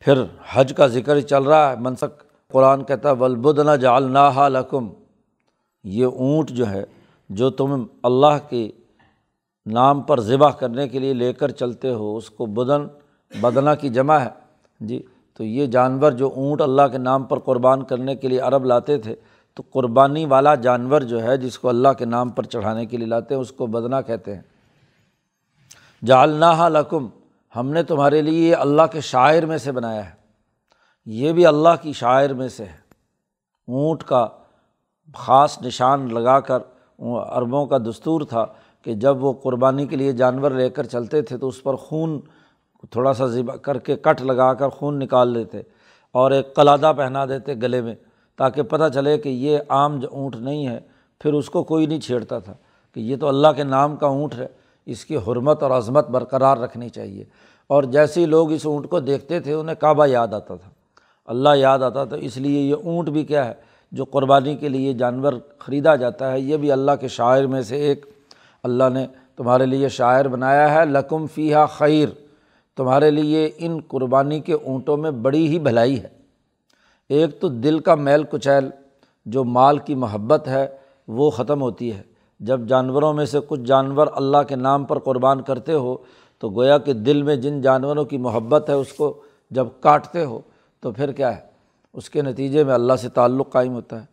پھر 0.00 0.22
حج 0.52 0.72
کا 0.76 0.86
ذکر 0.86 1.20
چل 1.20 1.42
رہا 1.42 1.70
ہے، 1.70 1.76
منسک 1.76 2.22
قرآن 2.52 2.84
کہتا 2.84 3.08
ہے 3.08 3.14
ولبدنا 3.14 3.76
جالنا 3.76 4.48
لکم. 4.48 4.88
یہ 5.84 6.06
اونٹ 6.06 6.50
جو 6.50 6.68
ہے، 6.68 6.84
جو 7.30 7.50
تم 7.50 7.84
اللہ 8.02 8.38
کے 8.48 8.70
نام 9.66 10.02
پر 10.02 10.20
ذبح 10.20 10.50
کرنے 10.50 10.88
کے 10.88 10.98
لیے 10.98 11.12
لے 11.12 11.32
کر 11.32 11.50
چلتے 11.50 11.90
ہو، 11.90 12.16
اس 12.16 12.30
کو 12.30 12.46
بدن 12.46 12.86
بدنا 13.40 13.74
کی 13.74 13.88
جمع 13.88 14.14
ہے۔ 14.14 14.28
جی 14.80 15.02
تو 15.34 15.44
یہ 15.44 15.66
جانور 15.66 16.12
جو 16.12 16.30
اونٹ 16.36 16.60
اللہ 16.60 16.82
کے 16.92 16.98
نام 16.98 17.24
پر 17.24 17.38
قربان 17.38 17.82
کرنے 17.82 18.16
کے 18.16 18.28
لیے 18.28 18.40
عرب 18.40 18.64
لاتے 18.64 18.98
تھے، 18.98 19.14
تو 19.54 19.62
قربانی 19.70 20.24
والا 20.24 20.54
جانور 20.54 21.00
جو 21.00 21.22
ہے، 21.22 21.36
جس 21.36 21.58
کو 21.58 21.68
اللہ 21.68 21.88
کے 21.98 22.04
نام 22.04 22.28
پر 22.28 22.42
چڑھانے 22.42 22.86
کے 22.86 22.96
لیے 22.96 23.06
لاتے 23.06 23.34
ہیں، 23.34 23.40
اس 23.40 23.52
کو 23.52 23.66
بدنا 23.66 24.00
کہتے 24.00 24.34
ہیں۔ 24.34 24.42
جالنا 26.04 26.68
لکم 26.68 27.08
ہم 27.56 27.70
نے 27.70 27.82
تمہارے 27.82 28.22
لیے 28.22 28.54
اللہ 28.54 28.82
کے 28.92 29.00
شاعر 29.00 29.42
میں 29.42 29.58
سے 29.58 29.72
بنایا 29.72 30.06
ہے۔ 30.06 30.14
یہ 31.06 31.32
بھی 31.32 31.46
اللہ 31.46 31.68
کی 31.82 31.92
شاعر 31.92 32.28
میں 32.28 32.48
سے 32.48 32.64
ہے۔ 32.64 32.88
اونٹ 33.68 34.02
کا 34.02 34.28
خاص 35.14 35.62
نشان 35.62 36.14
لگا 36.14 36.40
کر 36.40 36.58
عربوں 37.28 37.66
کا 37.66 37.78
دستور 37.78 38.20
تھا 38.20 38.46
کہ 38.82 38.94
جب 38.94 39.24
وہ 39.24 39.32
قربانی 39.32 39.86
کے 39.86 39.96
لیے 39.96 40.12
جانور 40.12 40.50
لے 40.50 40.70
کر 40.70 40.82
چلتے 40.82 41.22
تھے 41.22 41.38
تو 41.38 41.48
اس 41.48 41.62
پر 41.62 41.74
خون 41.74 42.20
تھوڑا 42.90 43.12
سا 43.12 43.26
ذبح 43.26 43.56
کر 43.56 43.78
کے 43.78 43.96
کٹ 43.96 44.22
لگا 44.22 44.54
کر 44.54 44.68
خون 44.68 44.98
نکال 44.98 45.28
لیتے 45.28 45.60
اور 46.12 46.30
ایک 46.30 46.54
قلادہ 46.54 46.92
پہنا 46.96 47.26
دیتے 47.26 47.54
گلے 47.54 47.80
میں 47.80 47.94
تاکہ 48.36 48.62
پتہ 48.62 48.88
چلے 48.94 49.18
کہ 49.18 49.28
یہ 49.28 49.58
عام 49.68 50.00
جو 50.00 50.08
اونٹ 50.10 50.36
نہیں 50.36 50.68
ہے۔ 50.68 50.80
پھر 51.20 51.32
اس 51.32 51.50
کو 51.50 51.64
کوئی 51.64 51.86
نہیں 51.86 52.00
چھیڑتا 52.00 52.38
تھا 52.38 52.54
کہ 52.94 53.00
یہ 53.00 53.16
تو 53.16 53.28
اللہ 53.28 53.48
کے 53.56 53.64
نام 53.64 53.96
کا 53.96 54.06
اونٹ 54.06 54.34
ہے۔ 54.34 54.46
اس 54.88 55.04
کی 55.04 55.16
حرمت 55.16 55.62
اور 55.62 55.70
عظمت 55.70 56.08
برقرار 56.08 56.56
رکھنی 56.56 56.88
چاہیے۔ 56.88 57.24
اور 57.66 57.82
جیسے 57.82 58.20
ہی 58.20 58.26
لوگ 58.26 58.52
اس 58.52 58.66
اونٹ 58.66 58.88
کو 58.88 59.00
دیکھتے 59.00 59.40
تھے، 59.40 59.52
انہیں 59.52 59.74
کعبہ 59.74 60.06
یاد 60.06 60.28
آتا 60.28 60.54
تھا۔ 60.54 60.70
اللہ 61.26 61.48
یاد 61.56 61.78
آتا 61.78 62.04
تھا، 62.04 62.16
اس 62.16 62.36
لیے 62.36 62.60
یہ 62.60 62.74
اونٹ 62.84 63.08
بھی 63.08 63.24
کیا 63.24 63.44
ہے، 63.46 63.52
جو 63.92 64.04
قربانی 64.04 64.56
کے 64.56 64.68
لیے 64.68 64.92
جانور 64.92 65.32
خریدا 65.58 65.96
جاتا 65.96 66.32
ہے، 66.32 66.40
یہ 66.40 66.56
بھی 66.56 66.72
اللہ 66.72 66.92
کے 67.00 67.08
شاعر 67.08 67.44
میں 67.44 67.62
سے 67.62 67.76
ایک۔ 67.76 68.06
اللہ 68.62 68.84
نے 68.92 69.06
تمہارے 69.36 69.66
لیے 69.66 69.88
شاعر 69.88 70.24
بنایا 70.24 70.74
ہے 70.74 70.84
لقم 70.84 71.26
فیحہ 71.26 71.66
خیر۔ 71.66 72.08
تمہارے 72.76 73.10
لیے 73.10 73.50
ان 73.58 73.80
قربانی 73.88 74.40
کے 74.40 74.52
اونٹوں 74.52 74.96
میں 74.96 75.10
بڑی 75.10 75.48
ہی 75.48 75.58
بھلائی 75.58 76.02
ہے۔ 76.02 76.08
ایک 77.08 77.40
تو 77.40 77.48
دل 77.48 77.78
کا 77.78 77.94
میل 77.94 78.22
کچیل، 78.30 78.68
جو 79.26 79.44
مال 79.44 79.78
کی 79.78 79.94
محبت 79.94 80.48
ہے، 80.48 80.66
وہ 81.08 81.30
ختم 81.30 81.62
ہوتی 81.62 81.92
ہے۔ 81.92 82.02
جب 82.40 82.60
جانوروں 82.60 83.12
میں 83.12 83.24
سے 83.24 83.38
کچھ 83.48 83.60
جانور 83.60 84.06
اللہ 84.12 84.42
کے 84.48 84.56
نام 84.56 84.84
پر 84.84 84.98
قربان 84.98 85.42
کرتے 85.42 85.72
ہو، 85.72 85.96
تو 86.38 86.50
گویا 86.50 86.78
کہ 86.78 86.92
دل 86.92 87.22
میں 87.22 87.36
جن 87.36 87.60
جانوروں 87.60 88.04
کی 88.04 88.18
محبت 88.18 88.68
ہے 88.68 88.74
اس 88.74 88.92
کو 88.92 89.22
جب 89.50 89.66
کاٹتے 89.80 90.24
ہو، 90.24 90.40
تو 90.80 90.90
پھر 90.90 91.12
کیا 91.12 91.36
ہے؟ 91.36 91.40
اس 91.92 92.10
کے 92.10 92.22
نتیجے 92.22 92.64
میں 92.64 92.74
اللہ 92.74 92.92
سے 92.92 93.08
تعلق 93.08 93.52
قائم 93.52 93.74
ہوتا 93.74 94.00
ہے۔ 94.00 94.06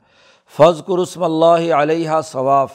فض 0.49 0.85
قرسم 0.85 1.23
اللہ 1.23 1.73
علیہ 1.73 2.11
ثواف 2.23 2.73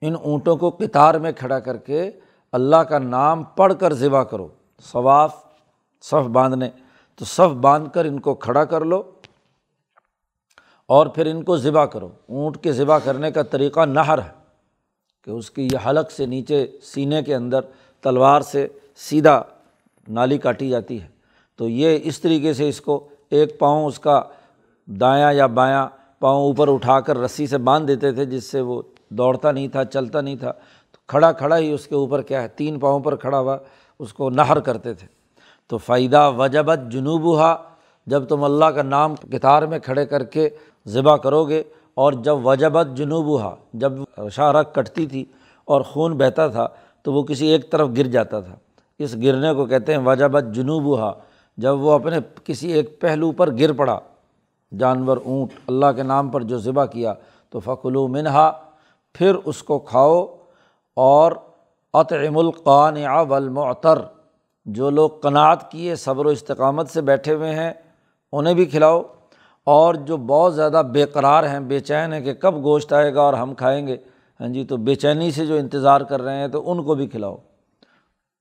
ان 0.00 0.14
اونٹوں 0.22 0.56
کو 0.56 0.70
کتار 0.70 1.14
میں 1.14 1.32
کھڑا 1.32 1.58
کر 1.58 1.76
کے 1.76 2.10
اللہ 2.52 2.76
کا 2.76 2.98
نام 2.98 3.42
پڑھ 3.42 3.74
کر 3.80 3.94
ذبح 3.94 4.22
کرو۔ 4.22 4.48
ثواف 4.92 5.44
صف 6.02 6.28
باندھنے۔ 6.28 6.70
تو 7.16 7.24
صف 7.24 7.54
باندھ 7.60 7.88
کر 7.94 8.04
ان 8.04 8.20
کو 8.20 8.34
کھڑا 8.34 8.64
کر 8.64 8.84
لو۔ 8.84 9.02
اور 10.90 11.06
پھر 11.06 11.26
ان 11.26 11.42
کو 11.42 11.56
ذبح 11.56 11.84
کرو۔ 11.84 12.08
اونٹ 12.28 12.62
کے 12.62 12.72
ذبح 12.72 12.98
کرنے 12.98 13.30
کا 13.30 13.42
طریقہ 13.42 13.80
نہر 13.84 14.18
ہے 14.18 14.30
کہ 15.24 15.30
اس 15.30 15.50
کی 15.50 15.68
یہ 15.72 15.88
حلق 15.88 16.10
سے 16.10 16.26
نیچے 16.26 16.66
سینے 16.82 17.22
کے 17.22 17.34
اندر 17.34 17.60
تلوار 18.00 18.40
سے 18.40 18.68
سیدھا 18.96 19.42
نالی 20.08 20.38
کاٹی 20.38 20.68
جاتی 20.68 21.02
ہے۔ 21.02 21.08
تو 21.56 21.68
یہ 21.68 21.98
اس 22.02 22.20
طریقے 22.20 22.52
سے 22.52 22.68
اس 22.68 22.80
کو 22.80 23.08
ایک 23.30 23.58
پاؤں 23.58 23.86
اس 23.86 23.98
کا 23.98 24.22
دایاں 24.86 25.32
یا 25.32 25.46
بایاں 25.46 25.88
پاؤں 26.18 26.42
اوپر 26.42 26.72
اٹھا 26.72 27.00
کر 27.00 27.18
رسی 27.18 27.46
سے 27.46 27.58
باندھ 27.58 27.86
دیتے 27.86 28.12
تھے 28.12 28.24
جس 28.24 28.44
سے 28.44 28.60
وہ 28.60 28.82
دوڑتا 29.08 29.52
نہیں 29.52 29.68
تھا، 29.68 29.84
چلتا 29.84 30.20
نہیں 30.20 30.36
تھا۔ 30.36 30.52
تو 30.92 30.98
کھڑا 31.06 31.32
کھڑا 31.32 31.58
ہی 31.58 31.72
اس 31.72 31.86
کے 31.86 31.94
اوپر 31.94 32.22
کیا 32.22 32.42
ہے، 32.42 32.48
تین 32.48 32.78
پاؤں 32.78 33.00
پر 33.00 33.16
کھڑا 33.16 33.38
ہوا 33.38 33.58
اس 33.98 34.12
کو 34.12 34.30
نہر 34.30 34.60
کرتے 34.60 34.94
تھے۔ 34.94 35.06
تو 35.66 35.78
فائدہ 35.78 36.32
وجبت 36.38 36.78
جنوب 36.90 37.22
ہوا 37.22 37.56
جب 38.10 38.28
تم 38.28 38.44
اللہ 38.44 38.64
کا 38.64 38.82
نام 38.82 39.14
کتار 39.16 39.62
میں 39.62 39.78
کھڑے 39.78 40.06
کر 40.06 40.24
کے 40.24 40.48
ذبح 40.86 41.16
کرو 41.16 41.44
گے 41.44 41.62
اور 41.94 42.12
جب 42.12 42.46
وجبت 42.46 42.86
جنوب 42.96 43.26
ہوا 43.26 43.54
جب 43.74 43.92
رق 44.38 44.74
کٹتی 44.74 45.06
تھی 45.06 45.24
اور 45.64 45.80
خون 45.80 46.18
بہتا 46.18 46.48
تھا، 46.48 46.66
تو 47.02 47.12
وہ 47.12 47.22
کسی 47.22 47.46
ایک 47.46 47.72
طرف 47.72 47.88
گر 47.96 48.06
جاتا 48.06 48.40
تھا۔ 48.40 48.56
اس 48.98 49.16
گرنے 49.16 49.54
کو 49.54 49.66
کہتے 49.66 49.94
ہیں 49.94 50.00
وجبت 50.04 50.44
جنوب 50.52 50.84
ہوا 50.84 51.12
جب 51.56 51.80
وہ 51.80 51.92
اپنے 51.92 52.18
کسی 52.44 52.72
ایک 52.72 53.00
پہلو 53.00 53.32
پر 53.32 53.58
گر 53.58 53.72
پڑا۔ 53.72 54.00
جانور، 54.78 55.16
اونٹ، 55.24 55.50
اللہ 55.68 55.86
کے 55.96 56.02
نام 56.02 56.28
پر 56.28 56.40
جو 56.40 56.58
ذبح 56.58 56.84
کیا، 56.84 57.14
تو 57.50 57.60
فقلو 57.60 58.08
منہا، 58.08 58.52
پھر 59.14 59.34
اس 59.34 59.62
کو 59.62 59.78
کھاؤ 59.78 60.26
اور 60.96 61.32
اطعم 61.92 62.38
القان 62.38 62.96
والمعتر۔ 63.28 63.98
جو 64.66 64.90
لوگ 64.90 65.10
قناعت 65.10 65.70
کیے، 65.70 65.94
صبر 65.94 66.26
و 66.26 66.28
استقامت 66.28 66.90
سے 66.90 67.00
بیٹھے 67.00 67.34
ہوئے 67.34 67.54
ہیں 67.54 67.72
انہیں 68.32 68.54
بھی 68.54 68.64
کھلاؤ 68.64 69.02
اور 69.64 69.94
جو 69.94 70.16
بہت 70.16 70.54
زیادہ 70.54 70.82
بے 70.92 71.04
قرار 71.04 71.44
ہیں، 71.44 71.60
بے 71.60 71.80
چین 71.80 72.12
ہیں 72.12 72.20
کہ 72.20 72.34
کب 72.34 72.54
گوشت 72.62 72.92
آئے 72.92 73.14
گا 73.14 73.20
اور 73.20 73.34
ہم 73.34 73.54
کھائیں 73.54 73.86
گے۔ 73.86 73.96
ہاں 74.40 74.48
جی 74.48 74.64
تو 74.64 74.76
بے 74.76 74.94
چینی 74.94 75.30
سے 75.30 75.46
جو 75.46 75.54
انتظار 75.54 76.00
کر 76.00 76.22
رہے 76.22 76.36
ہیں 76.36 76.48
تو 76.48 76.70
ان 76.70 76.82
کو 76.82 76.94
بھی 76.94 77.06
کھلاؤ۔ 77.06 77.36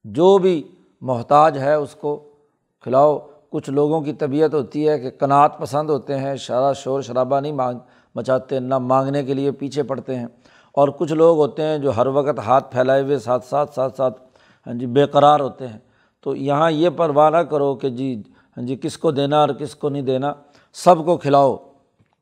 جو 0.03 0.38
بھی 0.38 0.63
محتاج 1.01 1.58
ہے 1.58 1.74
اس 1.74 1.96
کو 1.96 2.24
کھلاؤ۔ 2.81 3.19
کچھ 3.50 3.69
لوگوں 3.69 4.01
کی 4.01 4.13
طبیعت 4.13 4.53
ہوتی 4.53 4.89
ہے 4.89 5.00
کہ 5.00 5.10
کنات 5.10 5.58
پسند 5.58 5.89
ہوتے 5.89 6.17
ہیں 6.17 6.36
شرا 6.36 6.74
شور، 6.74 7.01
شرابہ 7.01 7.39
نہیں 7.39 7.51
مانگ، 7.51 7.79
مچاتے، 8.15 8.60
نہ 8.60 8.77
مانگنے 8.77 9.24
کے 9.24 9.34
لیے 9.34 9.51
پیچھے 9.51 9.84
پڑتے 9.84 10.15
ہیں۔ 10.15 10.27
اور 10.72 10.88
کچھ 10.88 11.13
لوگ 11.13 11.38
ہوتے 11.38 11.63
ہیں 11.63 11.77
جو 11.77 11.98
ہر 11.98 12.08
وقت 12.08 12.39
ہاتھ 12.39 12.72
پھیلائے 12.72 13.01
ہوئے 13.01 13.19
ساتھ 13.19 13.46
ساتھ 13.46 13.74
ساتھ 13.74 13.96
ساتھ 13.96 14.22
ہاں 14.67 14.74
جی 14.74 14.86
بے 14.86 15.05
قرار 15.05 15.39
ہوتے 15.39 15.67
ہیں۔ 15.67 15.79
تو 16.22 16.36
یہاں 16.36 16.72
یہ 16.72 16.89
پرواہ 16.89 17.29
نہ 17.29 17.38
کرو 17.38 17.75
کہ 17.75 17.89
جی 17.89 18.24
ہاں 18.60 18.66
جی 18.68 18.75
کس 18.75 18.98
کو 18.98 19.12
دینا 19.12 19.39
اور 19.39 19.50
کس 19.50 19.74
کو 19.75 19.89
نہیں 19.89 20.01
دینا، 20.01 20.32
سب 20.75 21.04
کو 21.06 21.16
کھلاؤ، 21.18 21.56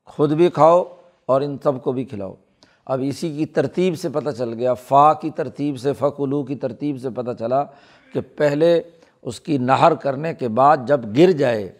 خود 0.08 0.32
بھی 0.32 0.48
کھاؤ 0.48 0.82
اور 1.28 1.40
ان 1.40 1.56
سب 1.62 1.82
کو 1.82 1.92
بھی 1.92 2.04
کھلاؤ۔ 2.04 2.34
اب 2.86 3.00
اسی 3.04 3.30
کی 3.36 3.46
ترتیب 3.46 3.98
سے 3.98 4.08
پتہ 4.08 4.30
چل 4.30 4.52
گیا، 4.52 4.74
فا 4.74 5.12
کی 5.12 5.30
ترتیب 5.30 5.78
سے 5.80 5.92
فقلو 5.92 6.42
کی 6.42 6.54
ترتیب 6.54 7.00
سے 7.02 7.10
پتہ 7.10 7.32
چلا 7.38 7.62
کہ 8.14 8.20
پہلے 8.36 8.70
اس 9.24 9.40
کی 9.40 9.58
نہر 9.58 9.94
کرنے 9.94 10.32
کے 10.34 10.48
بعد 10.48 10.86
جب 10.86 11.00
گر 11.16 11.32
جائے، 11.32 11.70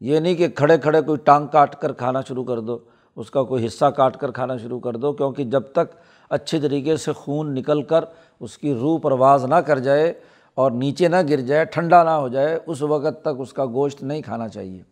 یہ 0.00 0.20
نہیں 0.20 0.34
کہ 0.34 0.48
کھڑے 0.48 0.76
کھڑے 0.78 1.00
کوئی 1.00 1.18
ٹانگ 1.24 1.46
کاٹ 1.46 1.74
کر 1.80 1.92
کھانا 1.92 2.20
شروع 2.28 2.44
کر 2.44 2.60
دو، 2.60 2.78
اس 3.16 3.30
کا 3.30 3.42
کوئی 3.42 3.66
حصہ 3.66 3.84
کاٹ 3.96 4.16
کر 4.16 4.30
کھانا 4.30 4.56
شروع 4.56 4.78
کر 4.80 4.96
دو، 4.96 5.12
کیونکہ 5.12 5.44
جب 5.44 5.62
تک 5.72 5.94
اچھی 6.30 6.60
طریقے 6.60 6.96
سے 6.96 7.12
خون 7.12 7.54
نکل 7.54 7.82
کر 7.82 8.04
اس 8.40 8.56
کی 8.58 8.74
روح 8.74 8.98
پرواز 8.98 9.44
نہ 9.44 9.54
کر 9.54 9.78
جائے 9.78 10.12
اور 10.54 10.70
نیچے 10.70 11.08
نہ 11.08 11.16
گر 11.28 11.40
جائے، 11.40 11.64
ٹھنڈا 11.64 12.02
نہ 12.02 12.10
ہو 12.10 12.28
جائے، 12.28 12.58
اس 12.66 12.82
وقت 12.82 13.22
تک 13.22 13.28
اس 13.38 13.52
کا 13.52 13.66
گوشت 13.66 14.02
نہیں 14.02 14.22
کھانا 14.22 14.48
چاہیے۔ 14.48 14.82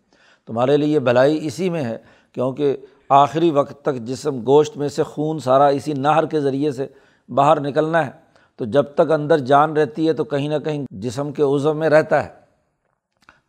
تمہارے 0.46 0.76
لیے 0.76 1.00
بھلائی 1.00 1.46
اسی 1.46 1.70
میں 1.70 1.84
ہے، 1.84 1.98
کیونکہ 2.32 2.76
آخری 3.08 3.50
وقت 3.50 3.82
تک 3.82 3.96
جسم 3.96 4.40
گوشت 4.46 4.76
میں 4.76 4.88
سے 4.88 5.02
خون 5.02 5.38
سارا 5.38 5.66
اسی 5.66 5.92
نہر 5.92 6.26
کے 6.26 6.40
ذریعے 6.40 6.72
سے 6.72 6.86
باہر 7.28 7.60
نکلنا 7.60 8.06
ہے۔ 8.06 8.10
تو 8.56 8.64
جب 8.64 8.84
تک 8.94 9.10
اندر 9.10 9.38
جان 9.38 9.76
رہتی 9.76 10.08
ہے، 10.08 10.12
تو 10.12 10.24
کہیں 10.24 10.48
نہ 10.48 10.58
کہیں 10.58 10.84
جسم 10.90 11.32
کے 11.32 11.42
عزم 11.42 11.76
میں 11.76 11.88
رہتا 11.88 12.24
ہے۔ 12.24 12.28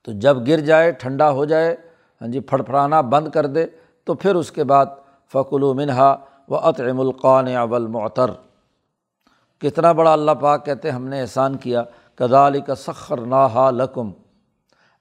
تو 0.03 0.11
جب 0.11 0.47
گر 0.47 0.59
جائے، 0.59 0.91
ٹھنڈا 0.91 1.31
ہو 1.31 1.45
جائے 1.45 1.75
ہاں 2.21 2.27
جی 2.27 2.39
پھڑ 2.39 2.61
پھڑانا 2.61 3.01
بند 3.01 3.27
کر 3.27 3.45
دے، 3.45 3.65
تو 4.03 4.13
پھر 4.13 4.35
اس 4.35 4.51
کے 4.51 4.63
بعد 4.63 4.85
فقل 5.31 5.63
و 5.63 5.73
منہا 5.73 6.15
و 6.49 6.55
اطعم 6.55 6.99
القان 6.99 7.47
اول 7.47 7.87
معطر 7.87 8.31
کتنا 9.61 9.91
بڑا 9.91 10.13
اللہ 10.13 10.31
پاک 10.31 10.65
کہتے 10.65 10.89
ہم 10.89 11.07
نے 11.07 11.21
احسان 11.21 11.57
کیا 11.57 11.83
کدال 12.15 12.61
کا 12.61 12.75
سخر 12.75 13.17
نا 13.17 13.69
لکم۔ 13.69 14.11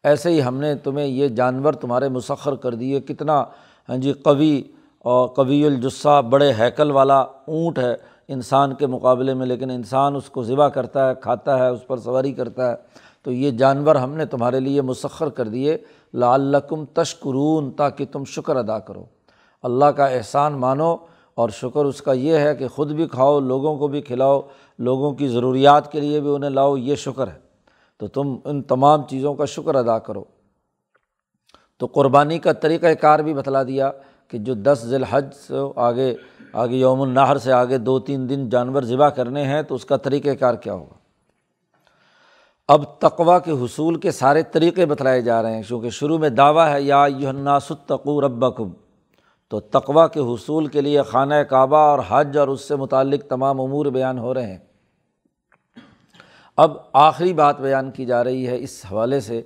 ایسے 0.02 0.30
ہی 0.30 0.42
ہم 0.42 0.56
نے 0.56 0.74
تمہیں 0.74 1.06
یہ 1.06 1.28
جانور 1.28 1.72
تمہارے 1.72 2.08
مسخر 2.08 2.54
کر 2.54 2.74
دیے۔ 2.74 3.00
کتنا 3.00 3.44
ہاں 3.88 3.96
جی 3.96 4.12
قوی 4.12 4.62
اور 4.98 5.28
قوی 5.28 5.66
الجسہ، 5.66 6.22
بڑے 6.22 6.52
ہیکل 6.52 6.90
والا 6.90 7.20
اونٹ 7.20 7.78
ہے 7.78 7.94
انسان 8.28 8.74
کے 8.74 8.86
مقابلے 8.86 9.34
میں، 9.34 9.46
لیکن 9.46 9.70
انسان 9.70 10.16
اس 10.16 10.30
کو 10.30 10.42
ذبح 10.42 10.68
کرتا 10.68 11.08
ہے، 11.08 11.14
کھاتا 11.14 11.58
ہے، 11.58 11.68
اس 11.68 11.86
پر 11.86 11.98
سواری 11.98 12.32
کرتا 12.32 12.70
ہے۔ 12.70 12.74
تو 13.22 13.32
یہ 13.32 13.50
جانور 13.50 13.96
ہم 13.96 14.14
نے 14.14 14.26
تمہارے 14.26 14.60
لیے 14.60 14.82
مسخر 14.82 15.28
کر 15.28 15.48
دیے۔ 15.48 15.78
لعلکم 16.14 16.84
تشکرون، 16.84 17.70
تاکہ 17.70 18.04
تم 18.12 18.24
شکر 18.24 18.56
ادا 18.56 18.78
کرو۔ 18.78 19.04
اللہ 19.62 19.84
کا 19.84 20.06
احسان 20.06 20.52
مانو 20.52 20.96
اور 21.34 21.48
شکر 21.48 21.84
اس 21.84 22.02
کا 22.02 22.12
یہ 22.12 22.36
ہے 22.36 22.56
کہ 22.56 22.68
خود 22.68 22.92
بھی 22.92 23.06
کھاؤ، 23.06 23.40
لوگوں 23.40 23.76
کو 23.76 23.88
بھی 23.88 24.00
کھلاؤ۔ 24.00 24.40
لوگوں 24.78 25.12
کی 25.12 25.28
ضروریات 25.28 25.92
کے 25.92 26.00
لیے 26.00 26.20
بھی 26.20 26.34
انہیں 26.34 26.50
لاؤ، 26.50 26.76
یہ 26.76 26.94
شکر 26.94 27.28
ہے۔ 27.28 27.38
تو 27.98 28.08
تم 28.08 28.36
ان 28.44 28.62
تمام 28.62 29.02
چیزوں 29.02 29.34
کا 29.34 29.44
شکر 29.44 29.74
ادا 29.74 29.98
کرو۔ 29.98 30.24
تو 31.78 31.86
قربانی 31.86 32.38
کا 32.38 32.52
طریقۂ 32.52 32.86
کار 33.00 33.18
بھی 33.18 33.34
بتلا 33.34 33.62
دیا 33.62 33.90
کہ 34.28 34.38
جو 34.38 34.54
دس 34.54 34.82
ذی 34.84 34.94
الحج 34.94 35.24
سے 35.34 35.54
آگے 35.76 36.16
آگے 36.52 36.76
یوم 36.76 37.02
النحر 37.02 37.36
سے 37.36 37.52
آگے 37.52 37.78
دو 37.78 38.00
تین 38.00 38.28
دن 38.28 38.48
جانور 38.48 38.82
ذبح 38.82 39.08
کرنے 39.08 39.44
ہیں، 39.44 39.62
تو 39.62 39.74
اس 39.74 39.84
کا 39.84 39.96
طریقۂ 39.96 40.30
کار 40.40 40.54
کیا 40.54 40.74
ہوگا؟ 40.74 40.94
اب 42.68 42.84
تقوا 42.98 43.38
کے 43.38 43.50
حصول 43.50 43.94
کے 43.94 44.10
سارے 44.10 44.42
طریقے 44.42 44.86
بتلائے 44.86 45.22
جا 45.22 45.42
رہے 45.42 45.54
ہیں، 45.54 45.62
کیونکہ 45.68 45.90
شروع 45.90 46.18
میں 46.18 46.28
دعویٰ 46.28 46.72
ہے، 46.72 46.82
یا 46.82 47.06
یوناسطقو 47.18 48.20
ربکم۔ 48.20 48.70
تو 49.52 49.60
تقوا 49.60 50.06
کے 50.06 50.20
حصول 50.20 50.66
کے 50.66 50.80
لیے 50.80 51.02
خانہ 51.02 51.34
کعبہ 51.34 51.76
اور 51.76 51.98
حج 52.08 52.38
اور 52.38 52.48
اس 52.48 52.60
سے 52.60 52.76
متعلق 52.76 53.28
تمام 53.28 53.60
امور 53.60 53.86
بیان 53.86 54.18
ہو 54.18 54.34
رہے 54.34 54.46
ہیں۔ 54.46 54.58
اب 56.56 56.76
آخری 56.92 57.32
بات 57.32 57.60
بیان 57.60 57.90
کی 57.90 58.06
جا 58.06 58.24
رہی 58.24 58.46
ہے 58.46 58.56
اس 58.58 58.86
حوالے 58.92 59.20
سے، 59.20 59.42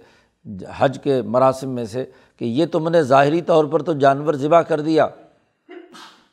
حج 0.78 0.98
کے 1.02 1.22
مراسم 1.22 1.70
میں 1.70 1.84
سے، 1.84 2.04
کہ 2.36 2.44
یہ 2.44 2.66
تم 2.66 2.88
نے 2.88 3.02
ظاہری 3.02 3.40
طور 3.40 3.64
پر 3.64 3.82
تو 3.82 3.92
جانور 3.92 4.34
ذبح 4.34 4.60
کر 4.60 4.80
دیا۔ 4.80 5.06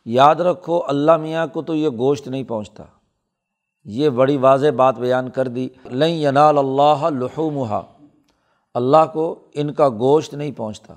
یاد 0.06 0.36
رکھو، 0.36 0.82
اللہ 0.88 1.18
میاں 1.18 1.48
کو 1.48 1.62
تو 1.62 1.76
یہ 1.76 1.90
گوشت 1.90 2.28
نہیں 2.28 2.44
پہنچتا۔ 2.44 2.84
یہ 3.86 4.10
بڑی 4.10 4.38
واضح 4.38 4.68
بات 4.76 5.00
بیان 5.00 5.30
کر 5.30 5.48
دی۔ 5.48 5.70
لیں 5.86 6.22
ینال 6.22 6.58
اللہ 6.58 7.10
لحومہ 7.10 7.82
اللہ 8.74 9.06
کو 9.14 9.40
ان 9.54 9.74
کا 9.74 9.90
گوشت 9.90 10.34
نہیں 10.34 10.52
پہنچتا۔ 10.52 10.94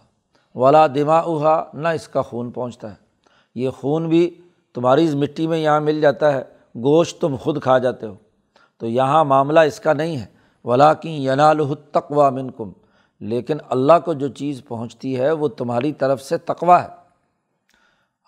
ولا 0.57 0.87
دماغ 0.87 1.47
نہ 1.75 1.89
اس 1.89 2.09
کا 2.09 2.23
خون 2.23 2.51
پہنچتا 2.51 2.91
ہے۔ 2.91 2.95
یہ 3.55 3.71
خون 3.71 4.09
بھی 4.09 4.41
تمہاری 4.75 5.17
مٹی 5.17 5.47
میں 5.47 5.59
یہاں 5.59 5.81
مل 5.81 6.01
جاتا 6.01 6.33
ہے، 6.33 6.43
گوشت 6.77 7.21
تم 7.21 7.37
خود 7.41 7.63
کھا 7.63 7.79
جاتے 7.79 8.07
ہو۔ 8.07 8.15
تو 8.79 8.87
یہاں 8.87 9.25
معاملہ 9.25 9.61
اس 9.61 9.81
کا 9.81 9.93
نہیں 9.93 10.17
ہے۔ 10.17 10.27
ولا 10.65 10.95
کی 10.95 11.27
ینال 11.27 11.75
تقوا 11.93 12.31
من 12.31 12.51
کم 12.51 12.73
لیکن 13.21 13.57
اللہ 13.69 13.93
کو 14.05 14.13
جو 14.13 14.29
چیز 14.29 14.63
پہنچتی 14.69 15.19
ہے، 15.19 15.33
وہ 15.33 15.49
تمہاری 15.49 15.93
طرف 15.93 16.23
سے 16.23 16.39
تقوا 16.39 16.85
ہے۔ 16.85 16.89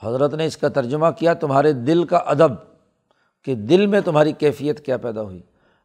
حضرت 0.02 0.34
نے 0.34 0.46
اس 0.46 0.56
کا 0.56 0.68
ترجمہ 0.68 1.06
کیا، 1.18 1.34
تمہارے 1.34 1.72
دل 1.72 2.04
کا 2.04 2.16
ادب 2.16 2.50
کہ 3.44 3.54
دل 3.54 3.86
میں 3.86 4.00
تمہاری 4.00 4.32
کیفیت 4.32 4.86
کیا 4.86 4.96
پیدا 4.96 5.22
ہوئی۔ 5.22 5.42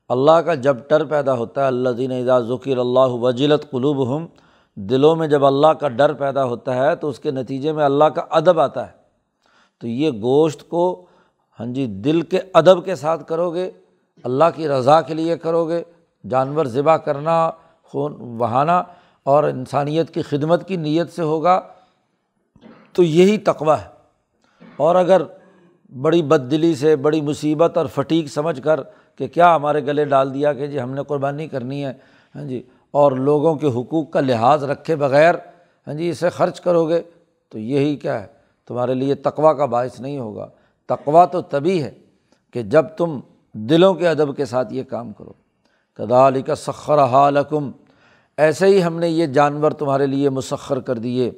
اللہ 0.10 0.32
کا 0.32 0.56
جب 0.56 0.78
ڈر 0.90 1.06
پیدا 1.06 1.34
ہوتا 1.34 1.62
ہے 1.62 1.68
اللہ 1.68 1.90
دین 1.90 2.12
ادا 2.12 2.40
ذکیر 2.40 2.78
اللہ 2.78 3.10
وجلت 3.10 3.72
قلوب 3.72 4.18
ہم 4.18 4.26
دلوں 4.76 5.16
میں 5.16 5.28
جب 5.28 5.46
اللہ 5.46 5.68
کا 5.68 5.88
ڈر 5.88 6.14
پیدا 6.14 6.46
ہوتا 6.46 6.76
ہے 6.76 6.96
تو 6.96 7.10
اس 7.10 7.20
کے 7.20 7.32
نتیجے 7.32 7.72
میں 7.72 7.86
اللہ 7.86 8.04
کا 8.04 8.22
ادب 8.30 8.60
آتا 8.60 8.88
ہے۔ 8.88 8.92
تو 9.82 9.88
یہ 9.88 10.12
گوشت 10.12 10.70
کو 10.70 11.06
ہاں 11.60 11.68
جی 11.68 11.86
دل 11.86 12.22
کے 12.22 12.40
ادب 12.54 12.86
کے 12.86 12.96
ساتھ 12.96 13.24
کرو 13.28 13.54
گے 13.54 13.72
اللہ 14.24 14.44
کی 14.56 14.68
رضا 14.68 15.02
کے 15.02 15.14
لیے 15.14 15.38
کرو 15.38 15.68
گے 15.68 15.84
جانور 16.30 16.66
ذبح 16.66 16.98
کرنا، 16.98 17.52
خون 17.84 18.14
بہانا 18.38 18.84
اور 19.24 19.44
انسانیت 19.44 20.14
کی 20.14 20.22
خدمت 20.22 20.68
کی 20.68 20.76
نیت 20.76 21.14
سے 21.14 21.22
ہوگا۔ 21.22 21.62
تو 22.94 23.04
یہی 23.04 23.38
تقوا 23.38 23.82
ہے۔ 23.82 23.88
اور 24.78 24.96
اگر 24.96 25.22
بڑی 26.02 26.22
بد 26.22 26.52
دلی 26.52 26.76
سے، 26.76 26.96
بڑی 26.96 27.22
مصیبت 27.22 27.78
اور 27.78 27.86
فٹیک 27.86 28.28
سمجھ 28.28 28.62
کر 28.62 28.80
کہ 29.16 29.28
کیا 29.28 29.56
ہمارے 29.56 29.86
گلے 29.86 30.06
ڈال 30.06 30.34
دیا 30.34 30.54
کہ 30.54 30.68
جی 30.68 30.82
ہم 30.82 30.92
نے 30.92 31.02
قربانی 31.08 31.48
کرنی 31.48 31.86
ہے 31.86 31.94
ہاں 32.36 32.44
جی 32.44 32.64
اور 32.94 33.12
لوگوں 33.12 33.56
کے 33.56 33.68
حقوق 33.68 34.12
کا 34.12 34.20
لحاظ 34.20 34.64
رکھے 34.64 34.96
بغیر 34.96 35.36
ہاں 35.88 35.94
جی 35.94 36.10
اسے 36.10 36.30
خرچ 36.30 36.62
کرو 36.62 36.88
گے، 36.88 37.02
تو 37.50 37.60
یہی 37.60 37.96
کیا 37.96 38.22
ہے؟ 38.22 38.28
تمہارے 38.68 38.94
لیے 38.94 39.16
تقوا 39.16 39.54
کا 39.54 39.66
باعث 39.66 40.00
نہیں 40.00 40.20
ہوگا۔ 40.20 40.50
تقوا 40.86 41.26
تو 41.26 41.42
تبھی 41.42 41.84
ہے 41.84 41.92
کہ 42.52 42.62
جب 42.62 42.86
تم 42.98 43.20
دلوں 43.54 43.94
کے 43.94 44.08
ادب 44.08 44.38
کے 44.38 44.46
ساتھ 44.46 44.74
یہ 44.74 44.84
کام 44.84 45.14
کرو۔ 45.14 45.34
کدا 45.94 46.28
علی 46.28 46.42
کا 46.42 46.56
سخر 46.56 47.04
حالکم 47.04 47.72
ایسے 48.38 48.66
ہی 48.66 48.84
ہم 48.84 49.00
نے 49.00 49.10
یہ 49.10 49.26
جانور 49.26 49.72
تمہارے 49.72 50.06
لیے 50.06 50.30
مسخر 50.30 50.80
کر 50.80 50.98
دیے۔ 50.98 51.32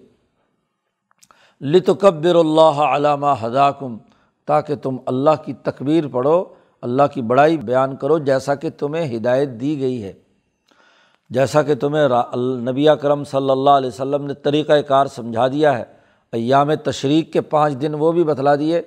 لتکبر 1.61 2.35
اللہ 2.35 2.81
علامہ 2.81 3.27
ہداکم۔ 3.43 3.97
تاکہ 4.45 4.75
تم 4.75 4.97
اللہ 5.05 5.43
کی 5.45 5.53
تکبیر 5.53 6.07
پڑھو، 6.07 6.45
اللہ 6.81 7.03
کی 7.13 7.21
بڑائی 7.21 7.57
بیان 7.57 7.95
کرو، 7.95 8.17
جیسا 8.17 8.55
کہ 8.55 8.69
تمہیں 8.69 9.17
ہدایت 9.17 9.49
دی 9.49 9.79
گئی 9.79 10.03
ہے۔ 10.03 10.13
جیسا 11.29 11.61
کہ 11.61 11.75
تمہیں 11.75 12.07
نبی 12.71 12.87
کرم 13.01 13.23
صلی 13.23 13.49
اللہ 13.49 13.69
علیہ 13.69 13.87
وسلم 13.87 14.25
نے 14.25 14.33
طریقۂ 14.33 14.73
کار 14.87 15.05
سمجھا 15.05 15.47
دیا 15.47 15.77
ہے۔ 15.77 15.83
ایام 16.31 16.75
تشریق 16.75 17.33
کے 17.33 17.41
پانچ 17.41 17.81
دن 17.81 17.93
وہ 17.93 18.11
بھی 18.11 18.23
بتلا 18.23 18.55
دیے۔ 18.55 18.81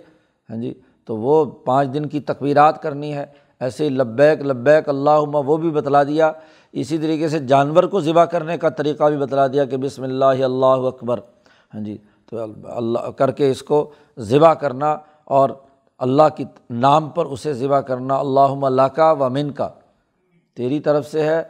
ہاں 0.50 0.56
جی 0.56 0.74
تو 1.04 1.16
وہ 1.16 1.44
پانچ 1.44 1.94
دن 1.94 2.06
کی 2.06 2.20
تقبیرات 2.20 2.82
کرنی 2.82 3.14
ہے۔ 3.14 3.26
ایسے 3.60 3.84
ہی 3.84 3.88
لبیک 3.88 4.40
لبیک 4.40 4.88
اللہ 4.88 5.10
وہ 5.10 5.56
بھی 5.56 5.70
بتلا 5.70 6.02
دیا۔ 6.02 6.32
اسی 6.72 6.98
طریقے 6.98 7.28
سے 7.28 7.38
جانور 7.38 7.84
کو 7.84 8.00
ذبح 8.00 8.24
کرنے 8.24 8.58
کا 8.58 8.68
طریقہ 8.68 9.04
بھی 9.04 9.16
بتلا 9.16 9.46
دیا 9.46 9.64
کہ 9.64 9.76
بسم 9.76 10.02
اللہ 10.02 10.24
اللہ 10.24 10.86
اکبر۔ 10.86 11.18
ہاں 11.74 11.80
جی 11.80 11.98
تو 12.30 12.36
اللہ 12.64 12.98
کر 12.98 13.30
کے 13.30 13.50
اس 13.50 13.62
کو 13.62 13.90
ذبح 14.18 14.54
کرنا 14.54 14.96
اور 15.24 15.50
اللہ 15.98 16.28
کی 16.36 16.44
نام 16.70 17.08
پر 17.08 17.26
اسے 17.26 17.52
ذبح 17.52 17.80
کرنا۔ 17.80 18.14
اللہ 18.14 18.40
اللہ 18.40 18.82
کا 18.82 19.12
و 19.12 19.28
من 19.30 19.50
کا 19.50 19.68
تیری 20.54 20.80
طرف 20.80 21.10
سے 21.10 21.22
ہے۔ 21.22 21.42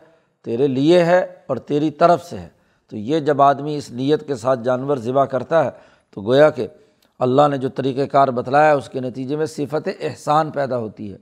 تیرے 0.45 0.67
لیے 0.67 1.05
ہے 1.05 1.35
اور 1.47 1.57
تیری 1.57 1.91
طرف 1.91 2.25
سے 2.25 2.39
ہے۔ 2.39 2.49
تو 2.91 2.97
یہ 2.97 3.21
جب 3.21 3.43
آدمی 3.43 3.77
اس 3.77 3.91
نیت 3.91 4.27
کے 4.27 4.35
ساتھ 4.35 4.61
جانور 4.65 4.97
ذبح 4.97 5.25
کرتا 5.25 5.65
ہے، 5.65 5.71
تو 6.11 6.23
گویا 6.23 6.51
کہ 6.51 6.67
اللہ 7.19 7.49
نے 7.51 7.57
جو 7.57 7.69
طریقۂ 7.69 8.03
کار 8.13 8.29
بتلایا، 8.29 8.75
اس 8.75 8.89
کے 8.89 9.01
نتیجے 9.01 9.37
میں 9.37 9.47
صفت 9.47 9.89
احسان 10.01 10.51
پیدا 10.51 10.79
ہوتی 10.79 11.13
ہے۔ 11.13 11.17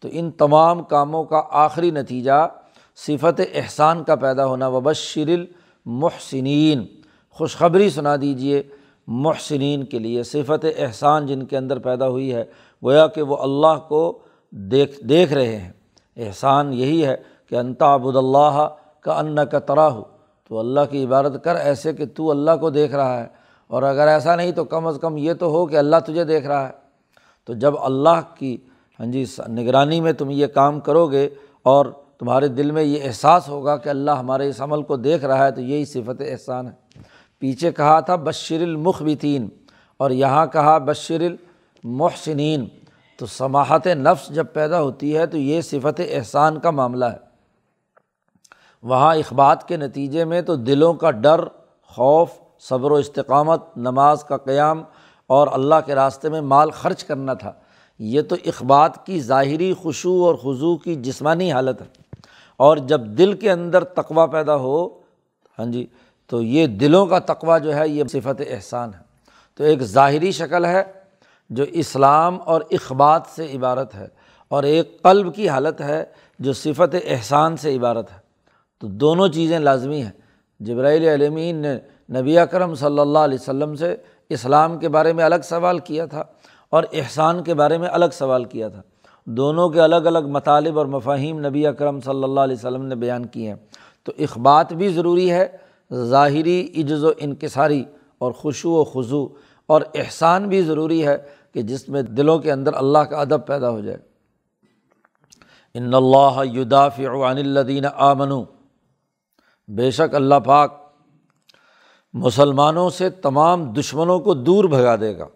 تو 0.00 0.08
ان 0.12 0.30
تمام 0.30 0.82
کاموں 0.82 1.24
کا 1.24 1.42
آخری 1.50 1.90
نتیجہ 1.90 2.48
صفت 2.96 3.40
احسان 3.54 4.04
کا 4.04 4.14
پیدا 4.14 4.46
ہونا۔ 4.46 4.68
وبشر 4.68 5.28
المحسنین 5.28 6.86
خوشخبری 7.30 7.90
سنا 7.90 8.16
دیجیے 8.20 8.62
محسنین 9.06 9.84
کے 9.84 9.98
لیے 9.98 10.22
صفت 10.22 10.66
احسان 10.78 11.26
جن 11.26 11.42
کے 11.42 11.56
اندر 11.56 11.78
پیدا 11.78 12.08
ہوئی 12.08 12.34
ہے، 12.34 12.44
گویا 12.84 13.06
کہ 13.06 13.22
وہ 13.22 13.36
اللہ 13.36 13.80
کو 13.88 14.18
دیکھ 14.50 15.04
دیکھ 15.04 15.32
رہے 15.32 15.56
ہیں۔ 15.56 15.72
احسان 16.16 16.72
یہی 16.72 17.06
ہے 17.06 17.16
کہ 17.48 17.54
انتا 17.54 17.94
ابود 17.94 18.16
اللہ 18.16 18.68
کا 19.00 19.18
ان 19.18 19.36
کا 19.50 19.58
ترا 19.58 19.88
ہو 19.88 20.02
تو 20.48 20.58
اللہ 20.58 20.80
کی 20.90 21.04
عبادت 21.04 21.44
کر 21.44 21.54
ایسے 21.54 21.92
کہ 21.92 22.04
تو 22.06 22.30
اللہ 22.30 22.50
کو 22.60 22.70
دیکھ 22.70 22.94
رہا 22.94 23.20
ہے۔ 23.20 23.26
اور 23.66 23.82
اگر 23.82 24.06
ایسا 24.06 24.36
نہیں 24.36 24.52
تو 24.52 24.64
کم 24.64 24.86
از 24.86 24.98
کم 25.00 25.16
یہ 25.16 25.32
تو 25.32 25.46
ہو 25.46 25.66
کہ 25.66 25.76
اللہ 25.76 25.96
تجھے 26.06 26.24
دیکھ 26.24 26.46
رہا 26.46 26.66
ہے۔ 26.66 26.72
تو 27.44 27.54
جب 27.54 27.74
اللہ 27.78 28.20
کی 28.34 28.56
ہاں 29.00 29.06
جی 29.06 29.24
نگرانی 29.48 30.00
میں 30.00 30.12
تم 30.12 30.30
یہ 30.30 30.46
کام 30.46 30.80
کرو 30.80 31.06
گے 31.06 31.28
اور 31.62 31.86
تمہارے 32.18 32.48
دل 32.48 32.70
میں 32.70 32.82
یہ 32.82 32.98
احساس 33.02 33.48
ہوگا 33.48 33.76
کہ 33.76 33.88
اللہ 33.88 34.10
ہمارے 34.10 34.48
اس 34.48 34.60
عمل 34.60 34.82
کو 34.82 34.96
دیکھ 34.96 35.24
رہا 35.24 35.44
ہے، 35.44 35.50
تو 35.50 35.60
یہی 35.60 35.84
صفت 35.84 36.20
احسان 36.20 36.66
ہے۔ 36.66 36.72
پیچھے 37.38 37.72
کہا 37.72 38.00
تھا، 38.00 38.16
بشر 38.16 38.62
المخبتین، 38.62 39.48
اور 39.96 40.10
یہاں 40.10 40.46
کہا، 40.46 40.78
بشر 40.78 41.20
المحسنین۔ 41.20 42.64
تو 43.18 43.26
سماحت 43.26 43.86
نفس 43.86 44.28
جب 44.28 44.46
پیدا 44.52 44.82
ہوتی 44.82 45.16
ہے 45.16 45.26
تو 45.26 45.38
یہ 45.38 45.60
صفت 45.60 46.00
احسان 46.08 46.58
کا 46.58 46.70
معاملہ 46.70 47.04
ہے۔ 47.04 47.33
وہاں 48.84 49.16
اخبات 49.16 49.68
کے 49.68 49.76
نتیجے 49.76 50.24
میں 50.24 50.42
تو 50.42 50.56
دلوں 50.56 50.94
کا 50.94 51.10
ڈر، 51.10 51.44
خوف، 51.82 52.30
صبر 52.60 52.90
و 52.90 52.94
استقامت، 52.94 53.62
نماز 53.76 54.24
کا 54.24 54.36
قیام 54.36 54.82
اور 55.26 55.48
اللہ 55.52 55.74
کے 55.86 55.94
راستے 55.94 56.28
میں 56.28 56.40
مال 56.40 56.70
خرچ 56.70 57.04
کرنا 57.04 57.34
تھا۔ 57.34 57.52
یہ 57.98 58.22
تو 58.22 58.36
اخبات 58.46 59.06
کی 59.06 59.20
ظاہری 59.20 59.74
خوشو 59.74 60.26
اور 60.26 60.34
خضو 60.34 60.76
کی 60.76 60.94
جسمانی 60.94 61.52
حالت 61.52 61.82
ہے۔ 61.82 61.86
اور 62.56 62.76
جب 62.76 63.00
دل 63.00 63.32
کے 63.32 63.50
اندر 63.50 63.84
تقوا 63.84 64.26
پیدا 64.26 64.56
ہو 64.56 64.88
ہاں 65.58 65.66
جی 65.66 65.86
تو 66.26 66.42
یہ 66.42 66.66
دلوں 66.66 67.06
کا 67.06 67.18
تقوا 67.18 67.58
جو 67.58 67.74
ہے، 67.74 67.88
یہ 67.88 68.04
صفت 68.04 68.42
احسان 68.48 68.94
ہے۔ 68.94 68.98
تو 69.54 69.64
ایک 69.64 69.82
ظاہری 69.82 70.32
شکل 70.32 70.64
ہے 70.64 70.84
جو 71.50 71.64
اسلام 71.64 72.38
اور 72.44 72.60
اخبات 72.70 73.22
سے 73.36 73.52
عبارت 73.54 73.94
ہے 73.94 74.06
اور 74.48 74.62
ایک 74.62 75.02
قلب 75.02 75.34
کی 75.34 75.48
حالت 75.48 75.80
ہے 75.80 76.04
جو 76.38 76.52
صفت 76.52 76.96
احسان 77.04 77.56
سے 77.56 77.76
عبارت 77.76 78.12
ہے۔ 78.12 78.23
تو 78.80 78.86
دونوں 78.86 79.28
چیزیں 79.28 79.58
لازمی 79.58 80.02
ہیں۔ 80.02 80.10
جبرائیل 80.60 81.04
علمین 81.04 81.56
نے 81.56 81.78
نبی 82.14 82.38
اکرم 82.38 82.74
صلی 82.74 82.98
اللہ 82.98 83.18
علیہ 83.18 83.38
وسلم 83.40 83.74
سے 83.74 83.96
اسلام 84.28 84.78
کے 84.78 84.88
بارے 84.88 85.12
میں 85.12 85.24
الگ 85.24 85.34
سوال 85.42 85.78
کیا 85.78 86.06
تھا 86.06 86.24
اور 86.70 86.84
احسان 86.92 87.42
کے 87.42 87.54
بارے 87.54 87.78
میں 87.78 87.88
الگ 87.88 88.04
سوال 88.12 88.44
کیا 88.44 88.68
تھا۔ 88.68 88.82
دونوں 89.24 89.68
کے 89.68 89.80
الگ 89.80 89.96
الگ 89.96 90.28
مطالب 90.28 90.78
اور 90.78 90.86
مفاہیم 90.86 91.46
نبی 91.46 91.66
اکرم 91.66 92.00
صلی 92.00 92.24
اللہ 92.24 92.40
علیہ 92.40 92.56
وسلم 92.56 92.84
نے 92.84 92.94
بیان 92.94 93.26
کیے 93.26 93.48
ہیں۔ 93.48 93.56
تو 94.02 94.12
اخبات 94.18 94.72
بھی 94.72 94.88
ضروری 94.88 95.30
ہے، 95.30 95.48
ظاہری 95.94 96.72
عجز 96.76 97.04
و 97.04 97.10
انکساری 97.18 97.84
اور 98.18 98.32
خوشو 98.32 98.70
و 98.70 98.84
خضو 98.84 99.28
اور 99.66 99.82
احسان 99.94 100.48
بھی 100.48 100.62
ضروری 100.62 101.06
ہے 101.06 101.16
کہ 101.52 101.62
جس 101.62 101.88
میں 101.88 102.02
دلوں 102.02 102.38
کے 102.38 102.52
اندر 102.52 102.74
اللہ 102.74 102.98
کا 102.98 103.16
ادب 103.16 103.46
پیدا 103.46 103.70
ہو 103.70 103.80
جائے۔ 103.80 103.98
ان 105.74 105.94
اللہ 105.94 106.40
عن 107.06 107.38
الدین 107.38 107.84
آمنو 107.94 108.44
بے 109.68 109.90
شک 109.90 110.14
اللہ 110.14 110.34
پاک 110.34 110.72
مسلمانوں 112.12 112.90
سے 112.90 113.10
تمام 113.10 113.72
دشمنوں 113.72 114.20
کو 114.20 114.34
دور 114.34 114.64
بھگا 114.64 114.96
دے 114.96 115.18
گا۔ 115.18 115.26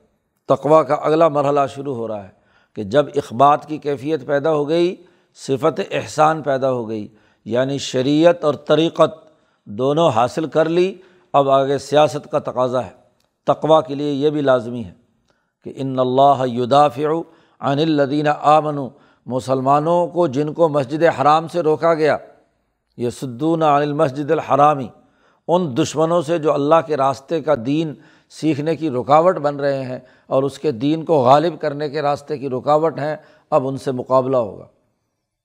تقوا 0.48 0.82
کا 0.82 0.94
اگلا 0.94 1.28
مرحلہ 1.28 1.60
شروع 1.74 1.94
ہو 1.94 2.08
رہا 2.08 2.24
ہے 2.24 2.28
کہ 2.74 2.84
جب 2.84 3.06
اخبات 3.16 3.66
کی 3.66 3.78
کیفیت 3.78 4.26
پیدا 4.26 4.52
ہو 4.52 4.68
گئی، 4.68 4.96
صفت 5.34 5.80
احسان 5.90 6.42
پیدا 6.42 6.72
ہو 6.72 6.88
گئی 6.88 7.08
یعنی 7.44 7.78
شریعت 7.78 8.44
اور 8.44 8.54
طریقت 8.54 9.14
دونوں 9.64 10.10
حاصل 10.10 10.46
کر 10.46 10.68
لی، 10.68 10.94
اب 11.32 11.50
آگے 11.50 11.78
سیاست 11.78 12.30
کا 12.30 12.38
تقاضا 12.38 12.84
ہے۔ 12.84 12.90
تقوا 13.46 13.80
کے 13.80 13.94
لیے 13.94 14.12
یہ 14.12 14.30
بھی 14.30 14.40
لازمی 14.40 14.84
ہے 14.84 14.92
کہ 15.64 15.72
ان 15.76 15.98
اللہ 15.98 16.46
یدافع 16.46 17.08
عن 17.60 17.78
الدین 17.78 18.26
آمن 18.40 18.78
مسلمانوں 19.26 20.06
کو 20.06 20.26
جن 20.26 20.52
کو 20.52 20.68
مسجد 20.68 21.02
حرام 21.20 21.48
سے 21.48 21.60
روکا 21.60 21.94
گیا 21.94 22.16
یہ 22.98 23.10
سدون 23.10 23.62
عن 23.62 23.82
المسجد 23.82 24.30
الحرامی، 24.30 24.88
ان 25.48 25.76
دشمنوں 25.76 26.22
سے 26.22 26.38
جو 26.38 26.54
اللہ 26.54 26.74
کے 26.86 26.96
راستے 26.96 27.40
کا 27.40 27.54
دین 27.66 27.94
سیکھنے 28.30 28.76
کی 28.76 28.90
رکاوٹ 28.90 29.36
بن 29.36 29.56
رہے 29.56 29.84
ہیں 29.84 29.98
اور 30.26 30.42
اس 30.42 30.58
کے 30.58 30.72
دین 30.72 31.04
کو 31.04 31.14
غالب 31.14 31.60
کرنے 31.60 31.88
کے 31.88 32.02
راستے 32.02 32.38
کی 32.38 32.48
رکاوٹ 32.48 32.98
ہیں، 32.98 33.16
اب 33.50 33.68
ان 33.68 33.76
سے 33.76 33.92
مقابلہ 33.92 34.36
ہوگا۔ 34.36 34.64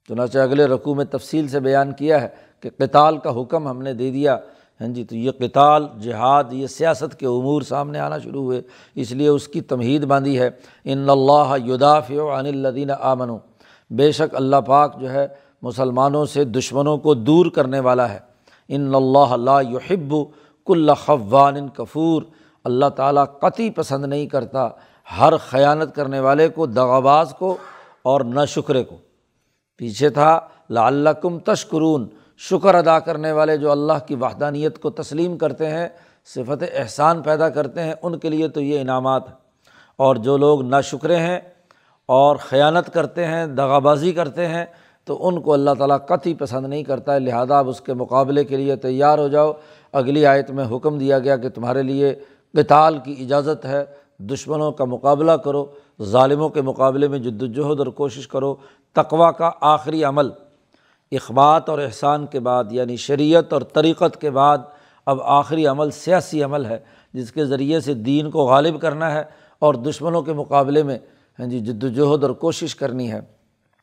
چنانچہ 0.08 0.40
اگلے 0.40 0.66
رقوع 0.66 0.96
میں 0.96 1.06
تفصیل 1.06 1.48
سے 1.48 1.60
بیان 1.60 1.92
کیا 1.92 2.22
ہے 2.22 2.28
کہ 2.60 2.70
قتال 2.78 3.18
کا 3.18 3.42
حکم 3.42 3.68
ہم 3.68 3.82
نے 3.82 3.94
دے 3.94 4.12
دیا۔ 4.12 4.38
ہاں 4.82 4.88
جی 4.88 5.04
تو 5.04 5.16
یہ 5.16 5.32
قتال، 5.40 5.88
جہاد، 6.00 6.44
یہ 6.52 6.68
سیاست 6.68 7.20
کے 7.20 7.26
امور 7.26 7.62
سامنے 7.62 8.00
آنا 8.00 8.18
شروع 8.18 8.44
ہوئے، 8.44 8.62
اس 8.96 9.12
لیے 9.12 9.28
اس 9.28 9.48
کی 9.48 9.62
تمہید 9.62 10.04
باندھی 10.04 10.40
ہے۔ 10.40 10.50
ان 10.84 11.10
اللہ 11.10 11.56
یداف 11.66 12.12
عن 12.12 12.46
الدین 12.46 12.92
آمن 13.00 13.30
بے 13.90 14.12
شک 14.12 14.36
اللہ 14.36 14.56
پاک 14.56 15.00
جو 15.00 15.12
ہے 15.12 15.28
مسلمانوں 15.64 16.26
سے 16.26 16.44
دشمنوں 16.44 16.98
کو 16.98 17.14
دور 17.14 17.46
کرنے 17.46 17.80
والا 17.80 18.10
ہے۔ 18.10 18.20
ان 18.68 18.96
اللہ 18.96 19.36
لا 19.36 19.62
یحب 19.62 20.16
کل 20.66 20.94
خوان 20.94 21.68
کفور۔ 21.68 22.22
اللہ 22.64 22.86
تعالیٰ 22.86 23.26
قطعی 23.42 23.70
پسند 23.70 24.06
نہیں 24.06 24.28
کرتا 24.28 24.70
ہر 25.20 25.38
خیانت 25.38 25.96
کرنے 25.96 26.20
والے 26.20 26.50
کو 26.50 26.66
دغاباز 26.66 27.34
کو 27.40 27.58
اور 28.04 28.22
نہ 28.22 28.46
شکرے 28.48 28.84
کو۔ 28.84 28.96
پیچھے 29.78 30.10
تھا، 30.10 30.40
لعلکم 30.70 31.40
تشکرون۔ 31.40 32.08
شکر 32.38 32.76
ادا 32.76 33.00
کرنے 33.00 33.32
والے 33.32 33.58
جو 33.58 33.72
اللہ 33.72 33.94
کی 34.08 34.16
وحدانیت 34.16 34.82
کو 34.82 34.90
تسلیم 34.90 35.38
کرتے 35.38 35.70
ہیں، 35.70 35.90
صفت 36.26 36.64
احسان 36.74 37.22
پیدا 37.22 37.50
کرتے 37.50 37.82
ہیں، 37.82 37.94
ان 38.02 38.20
کے 38.20 38.30
لیے 38.30 38.48
تو 38.48 38.62
یہ 38.62 38.80
انعامات 38.80 39.28
ہیں۔ 39.28 39.36
اور 39.96 40.16
جو 40.16 40.38
لوگ 40.38 40.62
نہ 40.62 40.76
شکرے 40.84 41.16
ہیں 41.16 41.40
اور 42.06 42.36
خیانت 42.36 42.94
کرتے 42.94 43.26
ہیں، 43.26 43.48
دغابازی 43.48 44.12
کرتے 44.12 44.48
ہیں 44.48 44.66
تو 45.06 45.28
ان 45.28 45.42
کو 45.42 45.54
اللہ 45.54 45.70
تعالیٰ 45.78 45.98
قطعی 46.06 46.34
پسند 46.34 46.66
نہیں 46.66 46.84
کرتا 46.84 47.14
ہے۔ 47.14 47.20
لہٰذا 47.20 47.60
اب 47.60 47.70
اس 47.70 47.82
کے 47.82 47.94
مقابلے 47.94 48.44
کے 48.44 48.58
لیے 48.58 48.76
تیار 48.76 49.18
ہو 49.18 49.28
جاؤ۔ 49.28 49.54
اگلی 49.92 50.26
آیت 50.26 50.52
میں 50.52 50.66
حکم 50.76 50.98
دیا 50.98 51.20
گیا 51.20 51.38
کہ 51.38 51.50
تمہارے 51.50 51.84
لیے 51.84 52.16
قتال 52.54 52.98
کی 52.98 53.16
اجازت 53.20 53.66
ہے۔ 53.66 53.86
دشمنوں 54.20 54.72
کا 54.72 54.86
مقابلہ 54.86 55.32
کرو۔ 55.32 55.66
ظالموں 56.02 56.50
کے 56.50 56.62
مقابلے 56.62 57.08
میں 57.08 57.20
جد 57.20 57.44
وجہد 57.44 57.80
اور 57.80 57.88
کوشش 57.88 58.28
کرو۔ 58.28 58.56
تقوا 58.94 59.32
کا 59.32 59.52
آخری 59.62 60.04
عمل۔ 60.04 60.30
اخبات 61.12 61.70
اور 61.70 61.80
احسان 61.80 62.26
کے 62.26 62.40
بعد 62.40 62.64
یعنی 62.72 62.96
شریعت 62.96 63.54
اور 63.54 63.62
طریقت 63.62 64.22
کے 64.22 64.30
بعد، 64.30 64.58
اب 65.06 65.22
آخری 65.22 65.68
عمل 65.68 65.92
سیاسی 65.92 66.44
عمل 66.44 66.66
ہے، 66.66 66.80
جس 67.14 67.32
کے 67.32 67.46
ذریعے 67.46 67.80
سے 67.80 67.94
دین 67.94 68.32
کو 68.32 68.46
غالب 68.46 68.82
کرنا 68.82 69.14
ہے 69.14 69.24
اور 69.60 69.74
دشمنوں 69.74 70.22
کے 70.22 70.34
مقابلے 70.34 70.84
میں 70.84 70.98
ہاں 71.40 71.48
جی 71.48 71.60
جد 71.60 71.84
وجہد 71.84 72.24
اور 72.24 72.32
کوشش 72.32 72.76
کرنی 72.76 73.12
ہے۔ 73.12 73.20